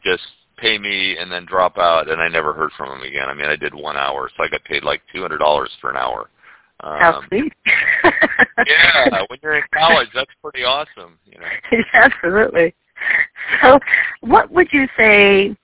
just 0.03 0.24
pay 0.57 0.77
me 0.77 1.15
and 1.17 1.31
then 1.31 1.45
drop 1.45 1.77
out, 1.77 2.10
and 2.10 2.21
I 2.21 2.27
never 2.27 2.51
heard 2.51 2.71
from 2.75 2.89
them 2.89 3.07
again. 3.07 3.29
I 3.29 3.33
mean, 3.33 3.45
I 3.45 3.55
did 3.55 3.74
one 3.74 3.95
hour, 3.95 4.29
so 4.36 4.43
I 4.43 4.50
got 4.50 4.65
paid 4.65 4.83
like 4.83 5.01
$200 5.15 5.39
for 5.79 5.91
an 5.91 5.95
hour. 5.95 6.29
How 6.81 7.19
Um, 7.19 7.25
sweet. 7.29 7.53
yeah, 8.67 9.24
when 9.27 9.39
you're 9.41 9.55
in 9.55 9.63
college, 9.74 10.10
that's 10.13 10.31
pretty 10.41 10.65
awesome. 10.65 11.17
You 11.25 11.39
know. 11.39 11.81
Absolutely. 11.93 12.74
So, 13.62 13.79
what 14.22 14.50
would 14.51 14.70
you 14.72 14.88
say 14.98 15.55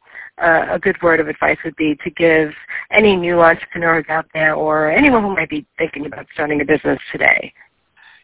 uh, 0.41 0.65
a 0.70 0.79
good 0.79 1.01
word 1.01 1.20
of 1.20 1.27
advice 1.27 1.58
would 1.63 1.75
be 1.77 1.98
to 2.03 2.10
give 2.12 2.51
any 2.91 3.15
new 3.15 3.41
entrepreneurs 3.41 4.06
out 4.10 4.25
there 4.34 4.56
or 4.56 4.91
anyone 4.91 5.24
who 5.24 5.34
might 5.34 5.50
be 5.50 5.65
thinking 5.77 6.06
about 6.06 6.27
starting 6.34 6.62
a 6.62 6.65
business 6.65 7.00
today? 7.12 7.53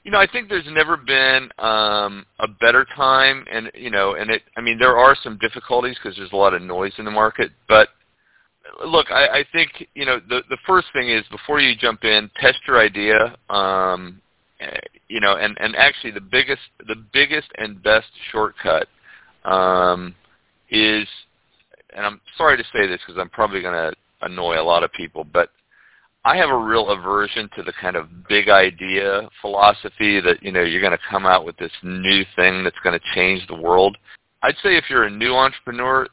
You 0.04 0.12
know, 0.12 0.20
I 0.20 0.28
think 0.28 0.50
there's 0.50 0.68
never 0.70 0.98
been 0.98 1.50
um, 1.60 2.26
a 2.40 2.48
better 2.48 2.86
time, 2.96 3.46
and 3.50 3.72
you 3.74 3.90
know, 3.90 4.16
and 4.16 4.30
it. 4.30 4.42
I 4.58 4.62
mean, 4.62 4.78
there 4.78 4.98
are 4.98 5.16
some 5.24 5.38
difficulties 5.38 5.98
because 6.02 6.18
there's 6.18 6.34
a 6.34 6.36
lot 6.36 6.54
of 6.54 6.62
noise 6.62 6.92
in 6.98 7.06
the 7.06 7.12
market. 7.12 7.52
But 7.70 7.88
look, 8.86 9.08
I, 9.12 9.40
I 9.40 9.46
think 9.54 9.88
you 9.96 10.06
know 10.06 10.20
the 10.28 10.42
the 10.50 10.58
first 10.68 10.88
thing 10.92 11.10
is 11.10 11.24
before 11.32 11.62
you 11.62 11.74
jump 11.76 12.04
in, 12.04 12.30
test 12.40 12.60
your 12.68 12.80
idea. 12.82 13.38
Um, 13.50 14.22
eh, 14.60 14.78
you 15.08 15.22
know, 15.22 15.38
and 15.38 15.58
and 15.62 15.74
actually 15.78 16.12
the 16.12 16.22
biggest 16.22 16.64
the 16.86 17.02
biggest 17.14 17.48
and 17.58 17.82
best 17.82 18.08
shortcut 18.30 18.90
um, 19.46 20.16
is, 20.70 21.08
and 21.96 22.06
I'm 22.06 22.22
sorry 22.38 22.58
to 22.58 22.64
say 22.74 22.88
this 22.88 23.00
because 23.06 23.20
I'm 23.20 23.30
probably 23.30 23.62
going 23.62 23.74
to 23.74 23.94
annoy 24.22 24.60
a 24.60 24.64
lot 24.64 24.84
of 24.84 24.92
people, 24.94 25.24
but 25.24 25.50
I 26.26 26.38
have 26.38 26.50
a 26.50 26.58
real 26.58 26.90
aversion 26.90 27.50
to 27.56 27.64
the 27.64 27.74
kind 27.82 27.96
of 27.96 28.28
big 28.30 28.48
idea 28.48 29.30
philosophy 29.42 30.22
that 30.22 30.42
you 30.42 30.52
know 30.52 30.64
you're 30.64 30.82
going 30.82 30.92
to 30.92 31.10
come 31.10 31.26
out 31.26 31.46
with 31.46 31.58
this 31.58 31.72
new 31.84 32.24
thing 32.36 32.64
that's 32.64 32.80
going 32.84 32.98
to 32.98 33.06
change 33.14 33.46
the 33.48 33.56
world. 33.56 33.98
I'd 34.42 34.56
say 34.64 34.78
if 34.78 34.86
you're 34.90 35.04
a 35.04 35.10
new 35.10 35.34
entrepreneur, 35.34 36.08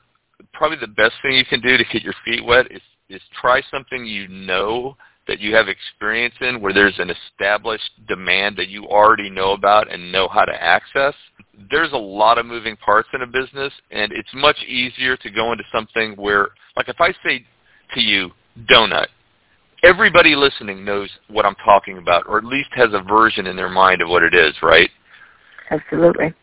probably 0.52 0.78
the 0.78 0.88
best 0.88 1.14
thing 1.22 1.34
you 1.34 1.44
can 1.44 1.60
do 1.60 1.76
to 1.76 1.84
get 1.92 2.02
your 2.02 2.14
feet 2.24 2.44
wet 2.44 2.70
is 2.70 2.82
is 3.08 3.22
try 3.40 3.60
something 3.70 4.04
you 4.04 4.28
know 4.28 4.96
that 5.28 5.40
you 5.40 5.54
have 5.54 5.68
experience 5.68 6.34
in 6.40 6.60
where 6.60 6.72
there's 6.72 6.98
an 6.98 7.10
established 7.10 7.90
demand 8.08 8.56
that 8.56 8.68
you 8.68 8.86
already 8.86 9.30
know 9.30 9.52
about 9.52 9.92
and 9.92 10.10
know 10.10 10.28
how 10.28 10.44
to 10.44 10.62
access. 10.62 11.14
There's 11.70 11.92
a 11.92 11.98
lot 11.98 12.38
of 12.38 12.46
moving 12.46 12.76
parts 12.76 13.08
in 13.12 13.22
a 13.22 13.26
business 13.26 13.72
and 13.90 14.12
it's 14.12 14.30
much 14.34 14.56
easier 14.66 15.16
to 15.18 15.30
go 15.30 15.52
into 15.52 15.64
something 15.72 16.12
where 16.16 16.48
like 16.76 16.88
if 16.88 17.00
I 17.00 17.12
say 17.24 17.44
to 17.94 18.00
you 18.00 18.30
donut 18.70 19.06
everybody 19.82 20.34
listening 20.36 20.84
knows 20.84 21.08
what 21.28 21.46
I'm 21.46 21.54
talking 21.56 21.98
about, 21.98 22.24
or 22.26 22.38
at 22.38 22.44
least 22.44 22.68
has 22.72 22.90
a 22.92 23.02
version 23.02 23.46
in 23.46 23.56
their 23.56 23.68
mind 23.68 24.02
of 24.02 24.08
what 24.08 24.22
it 24.22 24.34
is, 24.34 24.54
right? 24.62 24.90
Absolutely. 25.70 26.34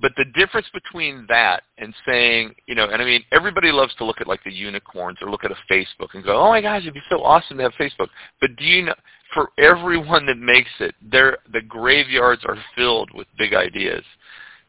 But 0.00 0.12
the 0.16 0.24
difference 0.34 0.66
between 0.72 1.26
that 1.28 1.62
and 1.78 1.94
saying, 2.06 2.54
you 2.66 2.74
know, 2.74 2.88
and 2.88 3.00
I 3.00 3.04
mean, 3.04 3.22
everybody 3.30 3.70
loves 3.70 3.94
to 3.96 4.04
look 4.04 4.20
at 4.20 4.26
like 4.26 4.42
the 4.44 4.52
unicorns 4.52 5.18
or 5.20 5.30
look 5.30 5.44
at 5.44 5.50
a 5.50 5.56
Facebook 5.70 6.14
and 6.14 6.24
go, 6.24 6.40
oh 6.40 6.48
my 6.48 6.60
gosh, 6.60 6.82
it'd 6.82 6.94
be 6.94 7.00
so 7.10 7.22
awesome 7.22 7.58
to 7.58 7.64
have 7.64 7.72
Facebook. 7.72 8.08
But 8.40 8.56
do 8.56 8.64
you 8.64 8.84
know, 8.86 8.94
for 9.34 9.50
everyone 9.58 10.26
that 10.26 10.38
makes 10.38 10.70
it, 10.80 10.94
there 11.02 11.38
the 11.52 11.60
graveyards 11.60 12.42
are 12.46 12.56
filled 12.74 13.10
with 13.14 13.26
big 13.38 13.54
ideas. 13.54 14.04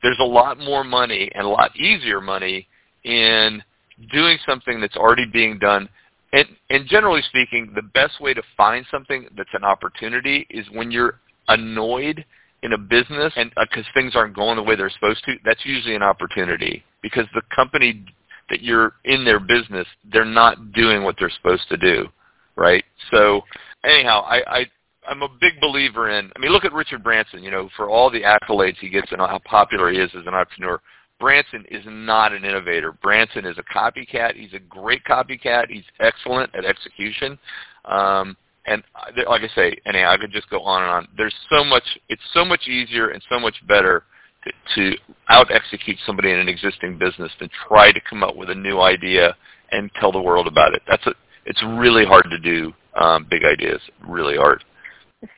There's 0.02 0.20
a 0.20 0.26
lot 0.26 0.60
more 0.60 0.84
money 0.84 1.32
and 1.34 1.46
a 1.46 1.50
lot 1.50 1.76
easier 1.78 2.20
money 2.20 2.68
in 3.06 3.64
doing 4.12 4.38
something 4.46 4.82
that's 4.82 4.98
already 4.98 5.26
being 5.32 5.58
done 5.58 5.88
and, 6.34 6.48
and 6.72 6.88
generally 6.88 7.22
speaking, 7.30 7.72
the 7.76 7.84
best 7.84 8.20
way 8.20 8.34
to 8.34 8.42
find 8.58 8.86
something 8.90 9.28
that's 9.38 9.54
an 9.54 9.64
opportunity 9.64 10.48
is 10.50 10.66
when 10.74 10.90
you're 10.90 11.20
annoyed 11.48 12.26
in 12.64 12.74
a 12.74 12.78
business 12.78 13.32
and 13.36 13.52
because 13.60 13.86
things 13.94 14.16
aren't 14.16 14.36
going 14.36 14.56
the 14.56 14.64
way 14.64 14.76
they're 14.76 14.90
supposed 14.90 15.24
to. 15.26 15.34
That's 15.46 15.64
usually 15.66 15.96
an 15.96 16.02
opportunity 16.02 16.84
because 17.02 17.26
the 17.34 17.42
company 17.56 18.06
that 18.50 18.62
you're 18.62 18.94
in 19.04 19.24
their 19.24 19.40
business, 19.40 19.86
they're 20.12 20.26
not 20.26 20.72
doing 20.72 21.04
what 21.04 21.16
they're 21.20 21.30
supposed 21.30 21.68
to 21.70 21.78
do, 21.78 22.08
right? 22.56 22.84
So 23.12 23.42
anyhow, 23.84 24.22
I, 24.22 24.42
I 24.48 24.66
I'm 25.08 25.22
a 25.22 25.28
big 25.42 25.60
believer 25.60 26.10
in. 26.10 26.32
I 26.36 26.40
mean, 26.40 26.52
look 26.52 26.66
at 26.66 26.74
Richard 26.74 27.04
Branson. 27.04 27.44
You 27.44 27.52
know, 27.52 27.70
for 27.76 27.90
all 27.90 28.10
the 28.10 28.22
accolades 28.22 28.78
he 28.80 28.90
gets 28.90 29.12
and 29.12 29.20
how 29.20 29.40
popular 29.46 29.92
he 29.92 30.00
is 30.00 30.10
as 30.18 30.26
an 30.26 30.34
entrepreneur. 30.34 30.82
Branson 31.20 31.64
is 31.70 31.84
not 31.86 32.34
an 32.34 32.44
innovator. 32.44 32.92
Branson 32.92 33.46
is 33.46 33.58
a 33.58 33.64
copycat. 33.64 34.36
He's 34.36 34.54
a 34.54 34.60
great 34.60 35.04
copycat. 35.06 35.70
He's 35.70 35.84
excellent 36.00 36.54
at 36.56 36.66
execution. 36.66 37.38
Um, 37.86 38.36
and 38.66 38.84
uh, 38.96 39.30
like 39.30 39.42
I 39.42 39.56
say, 39.56 39.78
anyhow, 39.86 40.12
I 40.12 40.18
could 40.18 40.32
just 40.32 40.50
go 40.50 40.62
on 40.62 40.84
and 40.84 40.92
on. 40.92 41.08
There's 41.18 41.36
so 41.50 41.64
much. 41.64 41.84
It's 42.10 42.22
so 42.34 42.46
much 42.46 42.68
easier 42.68 43.10
and 43.10 43.22
so 43.30 43.40
much 43.40 43.56
better 43.68 44.04
to, 44.44 44.52
to 44.76 44.98
out 45.30 45.52
execute 45.52 45.98
somebody 46.06 46.32
in 46.32 46.40
an 46.40 46.50
existing 46.50 46.98
business 46.98 47.32
than 47.40 47.50
try 47.68 47.92
to 47.92 48.02
come 48.10 48.24
up 48.24 48.36
with 48.36 48.50
a 48.50 48.56
new 48.56 48.80
idea 48.80 49.36
and 49.72 49.92
tell 50.00 50.12
the 50.12 50.22
world 50.22 50.48
about 50.48 50.74
it. 50.74 50.82
That's 50.88 51.06
a. 51.08 51.14
It's 51.46 51.62
really 51.78 52.06
hard 52.06 52.26
to 52.30 52.40
do 52.40 52.72
um, 52.96 53.28
big 53.30 53.44
ideas. 53.44 53.82
Really 54.08 54.38
hard. 54.38 54.64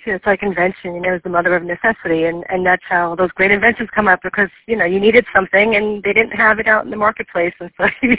It's 0.05 0.25
like 0.25 0.43
invention, 0.43 0.95
you 0.95 1.01
know, 1.01 1.15
is 1.15 1.21
the 1.23 1.29
mother 1.29 1.55
of 1.55 1.63
necessity, 1.63 2.25
and 2.25 2.43
and 2.49 2.65
that's 2.65 2.83
how 2.87 3.15
those 3.15 3.31
great 3.31 3.51
inventions 3.51 3.89
come 3.93 4.07
up 4.07 4.21
because 4.23 4.49
you 4.67 4.75
know 4.75 4.85
you 4.85 4.99
needed 4.99 5.25
something 5.33 5.75
and 5.75 6.03
they 6.03 6.13
didn't 6.13 6.31
have 6.31 6.59
it 6.59 6.67
out 6.67 6.85
in 6.85 6.91
the 6.91 6.97
marketplace, 6.97 7.53
and 7.59 7.71
so 7.77 7.87
you, 8.01 8.17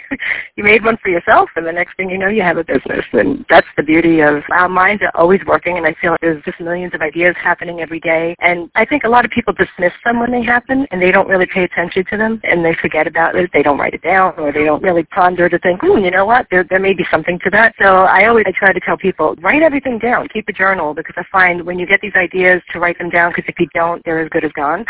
you 0.57 0.65
made 0.65 0.85
one 0.85 0.97
for 1.03 1.09
yourself, 1.09 1.51
and 1.57 1.67
the 1.67 1.73
next 1.73 1.97
thing 1.97 2.11
you 2.11 2.19
know, 2.19 2.29
you 2.29 2.43
have 2.43 2.57
a 2.57 2.65
business, 2.65 3.05
and 3.13 3.45
that's 3.49 3.67
the 3.77 3.83
beauty 3.83 4.21
of 4.21 4.43
our 4.53 4.69
minds 4.69 5.03
are 5.03 5.11
always 5.15 5.41
working, 5.47 5.77
and 5.77 5.87
I 5.87 5.95
feel 6.01 6.13
like 6.13 6.21
there's 6.21 6.43
just 6.45 6.61
millions 6.61 6.95
of 6.95 7.01
ideas 7.01 7.35
happening 7.43 7.81
every 7.81 8.01
day, 8.01 8.35
and 8.41 8.71
I 8.75 8.85
think 8.85 9.05
a 9.05 9.09
lot 9.09 9.25
of 9.25 9.31
people 9.31 9.53
dismiss 9.53 9.93
them 10.05 10.21
when 10.21 10.31
they 10.31 10.43
happen, 10.43 10.87
and 10.91 11.01
they 11.01 11.11
don't 11.11 11.29
really 11.29 11.47
pay 11.47 11.65
attention 11.65 12.05
to 12.11 12.17
them, 12.17 12.41
and 12.45 12.65
they 12.65 12.75
forget 12.75 13.07
about 13.07 13.35
it. 13.37 13.51
They 13.53 13.63
don't 13.63 13.79
write 13.79 13.95
it 13.95 14.03
down, 14.03 14.35
or 14.39 14.53
they 14.53 14.65
don't 14.65 14.83
really 14.83 15.05
ponder 15.05 15.49
to 15.49 15.59
think, 15.59 15.81
hmm, 15.81 15.99
you 15.99 16.11
know 16.11 16.27
what, 16.27 16.47
there 16.51 16.65
there 16.65 16.81
may 16.81 16.95
be 16.95 17.07
something 17.11 17.39
to 17.45 17.51
that. 17.51 17.75
So 17.79 17.85
I 17.85 18.27
always 18.27 18.45
I 18.47 18.53
try 18.53 18.73
to 18.73 18.81
tell 18.81 18.97
people 18.97 19.35
write 19.41 19.63
everything 19.63 19.99
down, 19.99 20.29
keep 20.29 20.49
a 20.49 20.53
journal, 20.53 20.95
because 20.95 21.15
I 21.17 21.25
find 21.31 21.56
and 21.57 21.67
when 21.67 21.79
you 21.79 21.87
get 21.87 22.01
these 22.01 22.15
ideas, 22.17 22.63
to 22.73 22.81
write 22.81 22.99
them 22.99 23.11
down 23.11 23.33
because 23.35 23.45
if 23.49 23.59
you 23.59 23.67
don't, 23.75 24.05
they're 24.05 24.21
as 24.21 24.29
good 24.31 24.45
as 24.45 24.53
gone. 24.53 24.85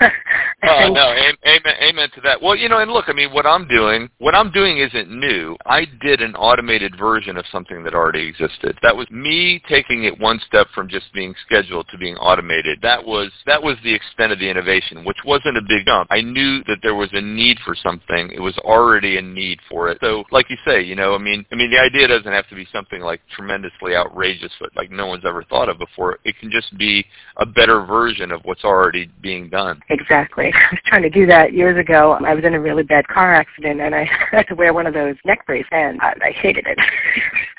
oh 0.62 0.92
no, 0.92 1.12
amen, 1.12 1.74
amen 1.82 2.08
to 2.14 2.20
that. 2.22 2.40
Well, 2.40 2.56
you 2.56 2.68
know, 2.68 2.78
and 2.78 2.90
look, 2.90 3.06
I 3.08 3.12
mean, 3.12 3.32
what 3.32 3.46
I'm 3.46 3.66
doing, 3.68 4.08
what 4.18 4.34
I'm 4.34 4.50
doing 4.50 4.78
isn't 4.78 5.10
new. 5.10 5.56
I 5.66 5.86
did 6.00 6.20
an 6.20 6.34
automated 6.36 6.96
version 6.98 7.36
of 7.36 7.44
something 7.50 7.82
that 7.84 7.94
already 7.94 8.26
existed. 8.26 8.78
That 8.82 8.96
was 8.96 9.10
me 9.10 9.62
taking 9.68 10.04
it 10.04 10.18
one 10.18 10.40
step 10.46 10.68
from 10.74 10.88
just 10.88 11.12
being 11.12 11.34
scheduled 11.46 11.86
to 11.88 11.98
being 11.98 12.16
automated. 12.16 12.78
That 12.82 13.04
was 13.04 13.30
that 13.46 13.62
was 13.62 13.76
the 13.84 13.94
extent 13.94 14.32
of 14.32 14.38
the 14.38 14.48
innovation, 14.48 15.04
which 15.04 15.18
wasn't 15.24 15.56
a 15.56 15.62
big 15.62 15.86
jump. 15.86 16.08
I 16.10 16.20
knew 16.20 16.62
that 16.64 16.78
there 16.82 16.94
was 16.94 17.10
a 17.12 17.20
need 17.20 17.58
for 17.64 17.74
something. 17.74 18.30
It 18.32 18.40
was 18.40 18.56
already 18.58 19.18
a 19.18 19.22
need 19.22 19.58
for 19.68 19.88
it. 19.88 19.98
So, 20.00 20.24
like 20.30 20.50
you 20.50 20.56
say, 20.64 20.82
you 20.82 20.94
know, 20.94 21.14
I 21.14 21.18
mean, 21.18 21.44
I 21.52 21.54
mean, 21.54 21.70
the 21.70 21.78
idea 21.78 22.08
doesn't 22.08 22.32
have 22.32 22.48
to 22.48 22.54
be 22.54 22.66
something 22.72 23.00
like 23.00 23.20
tremendously 23.34 23.94
outrageous, 23.94 24.52
but 24.60 24.70
like 24.76 24.90
no 24.90 25.06
one's 25.06 25.24
ever 25.26 25.42
thought 25.44 25.68
of 25.68 25.78
before. 25.78 26.09
It 26.24 26.38
can 26.38 26.50
just 26.50 26.76
be 26.78 27.04
a 27.36 27.46
better 27.46 27.84
version 27.84 28.32
of 28.32 28.40
what's 28.44 28.64
already 28.64 29.10
being 29.20 29.48
done. 29.48 29.80
Exactly. 29.88 30.46
I 30.54 30.68
was 30.72 30.80
trying 30.86 31.02
to 31.02 31.10
do 31.10 31.26
that 31.26 31.52
years 31.52 31.78
ago. 31.78 32.12
I 32.12 32.34
was 32.34 32.44
in 32.44 32.54
a 32.54 32.60
really 32.60 32.82
bad 32.82 33.06
car 33.08 33.34
accident, 33.34 33.80
and 33.80 33.94
I 33.94 34.04
had 34.30 34.46
to 34.48 34.54
wear 34.54 34.72
one 34.72 34.86
of 34.86 34.94
those 34.94 35.16
neck 35.24 35.46
braces, 35.46 35.68
and 35.72 36.00
I, 36.00 36.14
I 36.22 36.30
hated 36.32 36.66
it. 36.66 36.78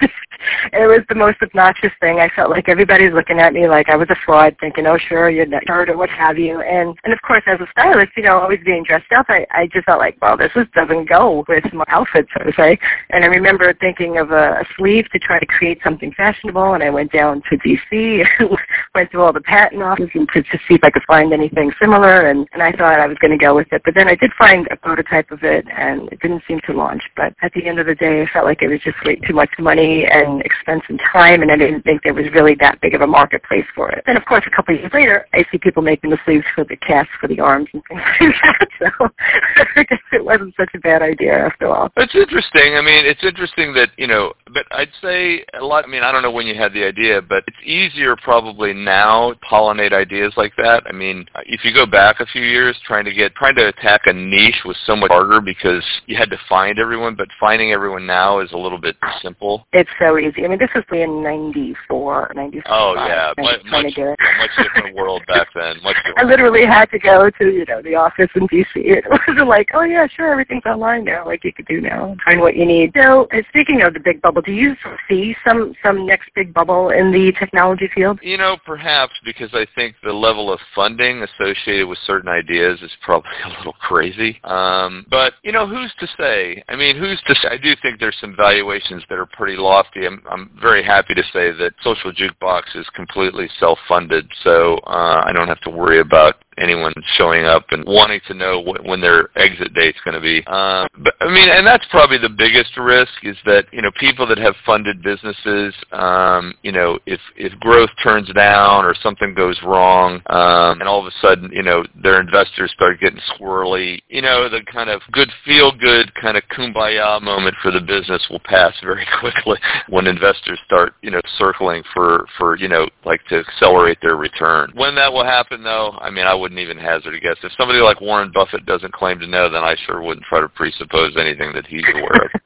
it 0.73 0.87
was 0.87 1.01
the 1.09 1.15
most 1.15 1.37
obnoxious 1.41 1.91
thing. 1.99 2.19
I 2.19 2.29
felt 2.35 2.49
like 2.49 2.69
everybody's 2.69 3.13
looking 3.13 3.39
at 3.39 3.53
me 3.53 3.67
like 3.67 3.89
I 3.89 3.95
was 3.95 4.09
a 4.09 4.15
fraud, 4.25 4.55
thinking, 4.59 4.87
"Oh, 4.87 4.97
sure, 4.97 5.29
you're 5.29 5.45
not 5.45 5.67
hurt 5.67 5.89
or 5.89 5.97
what 5.97 6.09
have 6.09 6.37
you." 6.37 6.61
And 6.61 6.97
and 7.03 7.13
of 7.13 7.21
course, 7.21 7.43
as 7.47 7.59
a 7.59 7.67
stylist, 7.71 8.11
you 8.15 8.23
know, 8.23 8.39
always 8.39 8.59
being 8.65 8.83
dressed 8.83 9.11
up, 9.15 9.25
I 9.29 9.45
I 9.51 9.67
just 9.67 9.85
felt 9.85 9.99
like, 9.99 10.17
well, 10.21 10.37
this 10.37 10.51
just 10.53 10.71
doesn't 10.73 11.09
go 11.09 11.43
with 11.47 11.63
my 11.73 11.85
outfit, 11.87 12.27
so 12.37 12.43
to 12.43 12.53
say. 12.53 12.77
And 13.09 13.23
I 13.23 13.27
remember 13.27 13.73
thinking 13.73 14.17
of 14.17 14.31
a, 14.31 14.61
a 14.61 14.65
sleeve 14.77 15.09
to 15.11 15.19
try 15.19 15.39
to 15.39 15.45
create 15.45 15.79
something 15.83 16.11
fashionable, 16.15 16.73
and 16.73 16.83
I 16.83 16.89
went 16.89 17.11
down 17.11 17.41
to 17.49 17.57
D.C. 17.57 18.23
and 18.39 18.49
went 18.95 19.11
through 19.11 19.23
all 19.23 19.33
the 19.33 19.41
patent 19.41 19.81
offices 19.81 20.09
and 20.13 20.29
to, 20.33 20.41
to 20.43 20.57
see 20.67 20.75
if 20.75 20.83
I 20.83 20.89
could 20.89 21.03
find 21.07 21.33
anything 21.33 21.71
similar, 21.79 22.29
and 22.29 22.47
and 22.53 22.61
I 22.61 22.71
thought 22.71 22.99
I 22.99 23.07
was 23.07 23.17
going 23.19 23.37
to 23.37 23.43
go 23.43 23.55
with 23.55 23.71
it, 23.71 23.81
but 23.85 23.95
then 23.95 24.07
I 24.07 24.15
did 24.15 24.31
find 24.37 24.67
a 24.71 24.75
prototype 24.75 25.31
of 25.31 25.43
it, 25.43 25.65
and 25.75 26.11
it 26.11 26.19
didn't 26.19 26.43
seem 26.47 26.59
to 26.67 26.73
launch. 26.73 27.03
But 27.15 27.33
at 27.41 27.51
the 27.53 27.67
end 27.67 27.79
of 27.79 27.87
the 27.87 27.95
day, 27.95 28.21
I 28.21 28.27
felt 28.31 28.45
like 28.45 28.61
it 28.61 28.67
was 28.67 28.79
just 28.81 28.97
way 29.05 29.15
too 29.15 29.33
much 29.33 29.49
money 29.59 30.05
and 30.05 30.30
expense 30.39 30.83
and 30.87 30.99
time, 31.11 31.41
and 31.41 31.51
I 31.51 31.57
didn't 31.57 31.81
think 31.81 32.03
there 32.03 32.13
was 32.13 32.25
really 32.33 32.55
that 32.61 32.79
big 32.79 32.95
of 32.95 33.01
a 33.01 33.07
marketplace 33.07 33.65
for 33.75 33.91
it. 33.91 34.03
And 34.07 34.17
of 34.17 34.25
course, 34.25 34.43
a 34.47 34.55
couple 34.55 34.73
of 34.73 34.79
years 34.79 34.91
later, 34.93 35.27
I 35.33 35.43
see 35.51 35.57
people 35.57 35.81
making 35.81 36.09
the 36.11 36.19
sleeves 36.23 36.45
for 36.55 36.63
the 36.63 36.77
casts 36.77 37.11
for 37.19 37.27
the 37.27 37.39
arms 37.39 37.67
and 37.73 37.83
things 37.89 38.01
like 38.21 38.35
that. 38.43 38.67
So 38.79 39.09
I 39.75 39.83
guess 39.83 39.99
it 40.13 40.23
wasn't 40.23 40.53
such 40.55 40.69
a 40.73 40.79
bad 40.79 41.01
idea 41.01 41.37
after 41.37 41.67
all. 41.67 41.89
It's 41.97 42.15
interesting. 42.15 42.75
I 42.75 42.81
mean, 42.81 43.05
it's 43.05 43.23
interesting 43.23 43.73
that 43.73 43.89
you 43.97 44.07
know, 44.07 44.33
but 44.53 44.65
I'd 44.71 44.91
say 45.01 45.43
a 45.59 45.63
lot. 45.63 45.83
I 45.83 45.87
mean, 45.87 46.03
I 46.03 46.11
don't 46.11 46.23
know 46.23 46.31
when 46.31 46.47
you 46.47 46.55
had 46.55 46.73
the 46.73 46.85
idea, 46.85 47.21
but 47.21 47.43
it's 47.47 47.57
easier 47.63 48.15
probably 48.15 48.73
now 48.73 49.33
to 49.33 49.39
pollinate 49.39 49.93
ideas 49.93 50.33
like 50.37 50.53
that. 50.57 50.83
I 50.87 50.91
mean, 50.91 51.25
if 51.45 51.65
you 51.65 51.73
go 51.73 51.85
back 51.85 52.19
a 52.19 52.25
few 52.25 52.43
years, 52.43 52.77
trying 52.85 53.05
to 53.05 53.13
get 53.13 53.35
trying 53.35 53.55
to 53.55 53.67
attack 53.67 54.01
a 54.05 54.13
niche 54.13 54.61
was 54.65 54.77
so 54.85 54.95
much 54.95 55.09
harder 55.09 55.41
because 55.41 55.83
you 56.05 56.15
had 56.15 56.29
to 56.29 56.37
find 56.47 56.79
everyone, 56.79 57.15
but 57.15 57.27
finding 57.39 57.71
everyone 57.71 58.05
now 58.05 58.39
is 58.39 58.51
a 58.51 58.57
little 58.57 58.77
bit 58.77 58.95
simple. 59.21 59.65
It's 59.73 59.89
so 59.99 60.17
easy. 60.21 60.45
I 60.45 60.47
mean, 60.47 60.59
this 60.59 60.69
was 60.75 60.83
in 60.91 61.23
'94, 61.23 62.31
'95. 62.35 62.63
Oh 62.69 62.93
yeah, 62.95 63.33
much, 63.37 63.61
much, 63.65 63.97
much 63.97 64.49
different 64.57 64.95
world 64.95 65.23
back 65.27 65.47
then. 65.55 65.81
Much 65.83 65.95
different. 65.97 66.17
I 66.19 66.23
literally 66.23 66.65
had 66.65 66.89
to 66.91 66.99
go 66.99 67.29
to 67.29 67.45
you 67.45 67.65
know 67.67 67.81
the 67.81 67.95
office 67.95 68.29
in 68.35 68.47
DC. 68.47 68.65
It 68.91 69.05
wasn't 69.09 69.47
like, 69.47 69.69
oh 69.73 69.83
yeah, 69.83 70.05
sure, 70.07 70.31
everything's 70.31 70.65
online 70.65 71.05
now, 71.05 71.25
like 71.25 71.43
you 71.43 71.53
could 71.53 71.65
do 71.65 71.81
now, 71.81 72.15
find 72.25 72.41
what 72.41 72.55
you 72.55 72.65
need. 72.65 72.91
So, 72.95 73.27
uh, 73.33 73.41
speaking 73.49 73.81
of 73.81 73.93
the 73.93 73.99
big 73.99 74.21
bubble, 74.21 74.41
do 74.41 74.51
you 74.51 74.75
see 75.09 75.35
some 75.45 75.73
some 75.83 76.05
next 76.05 76.29
big 76.35 76.53
bubble 76.53 76.89
in 76.89 77.11
the 77.11 77.31
technology 77.39 77.89
field? 77.93 78.19
You 78.21 78.37
know, 78.37 78.57
perhaps 78.65 79.13
because 79.23 79.49
I 79.53 79.65
think 79.75 79.95
the 80.03 80.13
level 80.13 80.51
of 80.51 80.59
funding 80.75 81.23
associated 81.23 81.87
with 81.87 81.97
certain 82.05 82.29
ideas 82.29 82.81
is 82.81 82.91
probably 83.01 83.31
a 83.45 83.49
little 83.57 83.73
crazy. 83.73 84.39
Um, 84.43 85.05
but 85.09 85.33
you 85.43 85.51
know, 85.51 85.67
who's 85.67 85.93
to 85.99 86.07
say? 86.17 86.63
I 86.67 86.75
mean, 86.75 86.97
who's 86.97 87.21
to 87.27 87.35
say? 87.35 87.49
I 87.51 87.57
do 87.57 87.73
think 87.81 87.99
there's 87.99 88.17
some 88.19 88.35
valuations 88.35 89.03
that 89.09 89.17
are 89.17 89.25
pretty 89.25 89.57
lofty. 89.57 90.05
I'm, 90.11 90.21
I'm 90.29 90.51
very 90.61 90.83
happy 90.83 91.13
to 91.13 91.23
say 91.33 91.51
that 91.51 91.73
Social 91.83 92.11
Jukebox 92.11 92.75
is 92.75 92.85
completely 92.95 93.49
self-funded, 93.59 94.29
so 94.43 94.75
uh, 94.87 95.23
I 95.25 95.31
don't 95.33 95.47
have 95.47 95.61
to 95.61 95.69
worry 95.69 95.99
about 95.99 96.35
anyone 96.57 96.93
showing 97.17 97.45
up 97.45 97.65
and 97.71 97.83
wanting 97.85 98.19
to 98.27 98.33
know 98.33 98.61
wh- 98.63 98.85
when 98.85 99.01
their 99.01 99.29
exit 99.37 99.73
date's 99.73 99.97
going 100.03 100.15
to 100.15 100.21
be. 100.21 100.45
Um, 100.47 100.87
but 101.03 101.13
I 101.21 101.31
mean, 101.31 101.49
and 101.49 101.65
that's 101.65 101.85
probably 101.89 102.17
the 102.17 102.29
biggest 102.29 102.77
risk 102.77 103.11
is 103.23 103.37
that 103.45 103.65
you 103.71 103.81
know 103.81 103.91
people 103.99 104.27
that 104.27 104.37
have 104.37 104.55
funded 104.65 105.01
businesses, 105.01 105.73
um, 105.91 106.53
you 106.61 106.71
know, 106.71 106.99
if 107.05 107.19
if 107.35 107.57
growth 107.59 107.89
turns 108.03 108.31
down 108.33 108.85
or 108.85 108.93
something 109.01 109.33
goes 109.33 109.59
wrong, 109.63 110.21
um, 110.27 110.79
and 110.79 110.83
all 110.83 110.99
of 110.99 111.05
a 111.05 111.15
sudden 111.21 111.49
you 111.53 111.63
know 111.63 111.83
their 112.01 112.19
investors 112.19 112.71
start 112.73 112.99
getting 112.99 113.19
squirrely, 113.37 113.99
you 114.09 114.21
know, 114.21 114.49
the 114.49 114.61
kind 114.71 114.89
of 114.89 115.01
good 115.11 115.29
feel 115.45 115.71
good 115.71 116.13
kind 116.15 116.37
of 116.37 116.43
kumbaya 116.55 117.21
moment 117.21 117.55
for 117.61 117.71
the 117.71 117.81
business 117.81 118.25
will 118.29 118.41
pass 118.43 118.73
very 118.83 119.05
quickly 119.19 119.57
when 119.89 120.00
investors 120.07 120.59
start 120.65 120.93
you 121.01 121.11
know 121.11 121.21
circling 121.37 121.83
for 121.93 122.25
for 122.37 122.57
you 122.57 122.67
know 122.67 122.87
like 123.05 123.23
to 123.25 123.39
accelerate 123.39 123.99
their 124.01 124.15
return. 124.15 124.71
When 124.75 124.95
that 124.95 125.11
will 125.11 125.25
happen 125.25 125.63
though, 125.63 125.97
I 126.01 126.09
mean, 126.09 126.25
I 126.25 126.33
wouldn't 126.33 126.59
even 126.59 126.77
hazard 126.77 127.15
a 127.15 127.19
guess. 127.19 127.37
If 127.43 127.51
somebody 127.57 127.79
like 127.79 128.01
Warren 128.01 128.31
Buffett 128.33 128.65
doesn't 128.65 128.93
claim 128.93 129.19
to 129.19 129.27
know, 129.27 129.49
then 129.49 129.63
I 129.63 129.75
sure 129.85 130.01
wouldn't 130.01 130.25
try 130.25 130.39
to 130.39 130.49
presuppose 130.49 131.15
anything 131.17 131.53
that 131.53 131.67
he's 131.67 131.83
aware 131.93 132.25
of. 132.25 132.41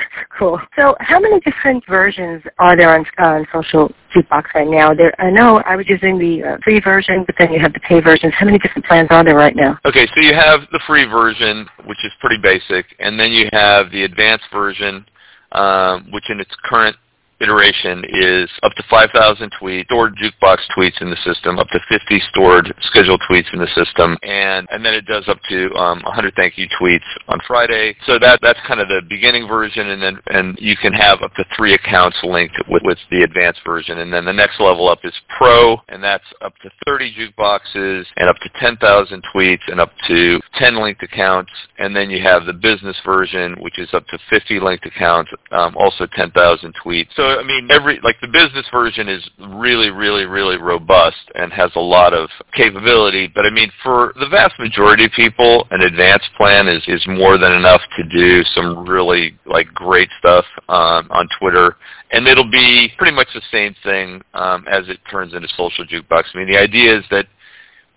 cool. 0.38 0.60
So 0.76 0.96
how 1.00 1.20
many 1.20 1.40
different 1.40 1.84
versions 1.86 2.42
are 2.58 2.76
there 2.76 2.94
on, 2.94 3.06
uh, 3.18 3.26
on 3.26 3.46
Social 3.52 3.92
Jukebox 4.14 4.54
right 4.54 4.68
now? 4.68 4.94
There, 4.94 5.12
I 5.20 5.30
know 5.30 5.58
I 5.66 5.76
was 5.76 5.86
using 5.88 6.18
the 6.18 6.42
uh, 6.42 6.56
free 6.62 6.80
version, 6.80 7.24
but 7.26 7.34
then 7.38 7.52
you 7.52 7.60
have 7.60 7.72
the 7.72 7.80
pay 7.80 8.00
versions. 8.00 8.32
How 8.36 8.46
many 8.46 8.58
different 8.58 8.86
plans 8.86 9.08
are 9.10 9.24
there 9.24 9.36
right 9.36 9.56
now? 9.56 9.78
Okay, 9.84 10.06
so 10.14 10.20
you 10.20 10.34
have 10.34 10.60
the 10.72 10.80
free 10.86 11.04
version, 11.04 11.66
which 11.86 12.04
is 12.04 12.12
pretty 12.20 12.40
basic, 12.40 12.86
and 12.98 13.18
then 13.18 13.30
you 13.30 13.48
have 13.52 13.90
the 13.90 14.04
advanced 14.04 14.46
version, 14.52 15.04
um, 15.52 16.10
which 16.10 16.30
in 16.30 16.40
its 16.40 16.54
current 16.64 16.96
iteration 17.42 18.04
is 18.08 18.48
up 18.62 18.72
to 18.74 18.84
5,000 18.88 19.50
tweets, 19.60 19.84
stored 19.84 20.16
jukebox 20.16 20.58
tweets 20.76 21.00
in 21.02 21.10
the 21.10 21.16
system, 21.24 21.58
up 21.58 21.68
to 21.68 21.80
50 21.88 22.20
stored 22.30 22.72
scheduled 22.82 23.22
tweets 23.28 23.52
in 23.52 23.58
the 23.58 23.68
system, 23.74 24.16
and 24.22 24.66
and 24.70 24.84
then 24.84 24.94
it 24.94 25.06
does 25.06 25.28
up 25.28 25.38
to 25.48 25.74
um, 25.74 26.00
100 26.04 26.34
thank 26.36 26.56
you 26.56 26.66
tweets 26.80 27.06
on 27.28 27.38
Friday. 27.46 27.96
So 28.06 28.18
that 28.18 28.40
that's 28.42 28.58
kind 28.66 28.80
of 28.80 28.88
the 28.88 29.02
beginning 29.08 29.48
version, 29.48 29.88
and 29.90 30.02
then 30.02 30.18
and 30.28 30.56
you 30.60 30.76
can 30.76 30.92
have 30.92 31.22
up 31.22 31.34
to 31.34 31.44
three 31.56 31.74
accounts 31.74 32.16
linked 32.22 32.56
with 32.68 32.82
with 32.84 32.98
the 33.10 33.22
advanced 33.22 33.60
version, 33.64 33.98
and 33.98 34.12
then 34.12 34.24
the 34.24 34.32
next 34.32 34.60
level 34.60 34.88
up 34.88 35.00
is 35.04 35.12
Pro, 35.36 35.76
and 35.88 36.02
that's 36.02 36.24
up 36.40 36.54
to 36.62 36.70
30 36.86 37.14
jukeboxes 37.14 38.04
and 38.16 38.28
up 38.28 38.36
to 38.36 38.50
10,000 38.60 39.22
tweets 39.34 39.60
and 39.68 39.80
up 39.80 39.92
to 40.08 40.40
10 40.56 40.82
linked 40.82 41.02
accounts, 41.02 41.50
and 41.78 41.94
then 41.94 42.10
you 42.10 42.22
have 42.22 42.44
the 42.46 42.52
business 42.52 42.96
version, 43.04 43.56
which 43.60 43.78
is 43.78 43.88
up 43.92 44.06
to 44.08 44.18
50 44.30 44.60
linked 44.60 44.86
accounts, 44.86 45.30
um, 45.50 45.74
also 45.76 46.06
10,000 46.14 46.74
tweets. 46.84 47.08
So 47.16 47.31
I 47.38 47.42
mean, 47.42 47.68
every 47.70 48.00
like 48.02 48.20
the 48.20 48.28
business 48.28 48.66
version 48.72 49.08
is 49.08 49.28
really, 49.38 49.90
really, 49.90 50.24
really 50.24 50.56
robust 50.56 51.16
and 51.34 51.52
has 51.52 51.70
a 51.76 51.80
lot 51.80 52.14
of 52.14 52.28
capability. 52.54 53.30
But 53.34 53.46
I 53.46 53.50
mean, 53.50 53.70
for 53.82 54.12
the 54.18 54.28
vast 54.28 54.58
majority 54.58 55.06
of 55.06 55.12
people, 55.12 55.66
an 55.70 55.82
advanced 55.82 56.30
plan 56.36 56.68
is 56.68 56.82
is 56.86 57.04
more 57.06 57.38
than 57.38 57.52
enough 57.52 57.82
to 57.96 58.04
do 58.04 58.42
some 58.54 58.88
really 58.88 59.38
like 59.46 59.66
great 59.74 60.08
stuff 60.18 60.44
um, 60.68 61.08
on 61.10 61.28
Twitter. 61.38 61.76
And 62.10 62.26
it'll 62.26 62.50
be 62.50 62.92
pretty 62.98 63.14
much 63.14 63.28
the 63.34 63.42
same 63.50 63.74
thing 63.82 64.20
um, 64.34 64.66
as 64.70 64.88
it 64.88 64.98
turns 65.10 65.34
into 65.34 65.48
social 65.56 65.86
jukebox. 65.86 66.24
I 66.34 66.38
mean, 66.38 66.48
the 66.48 66.58
idea 66.58 66.98
is 66.98 67.04
that 67.10 67.26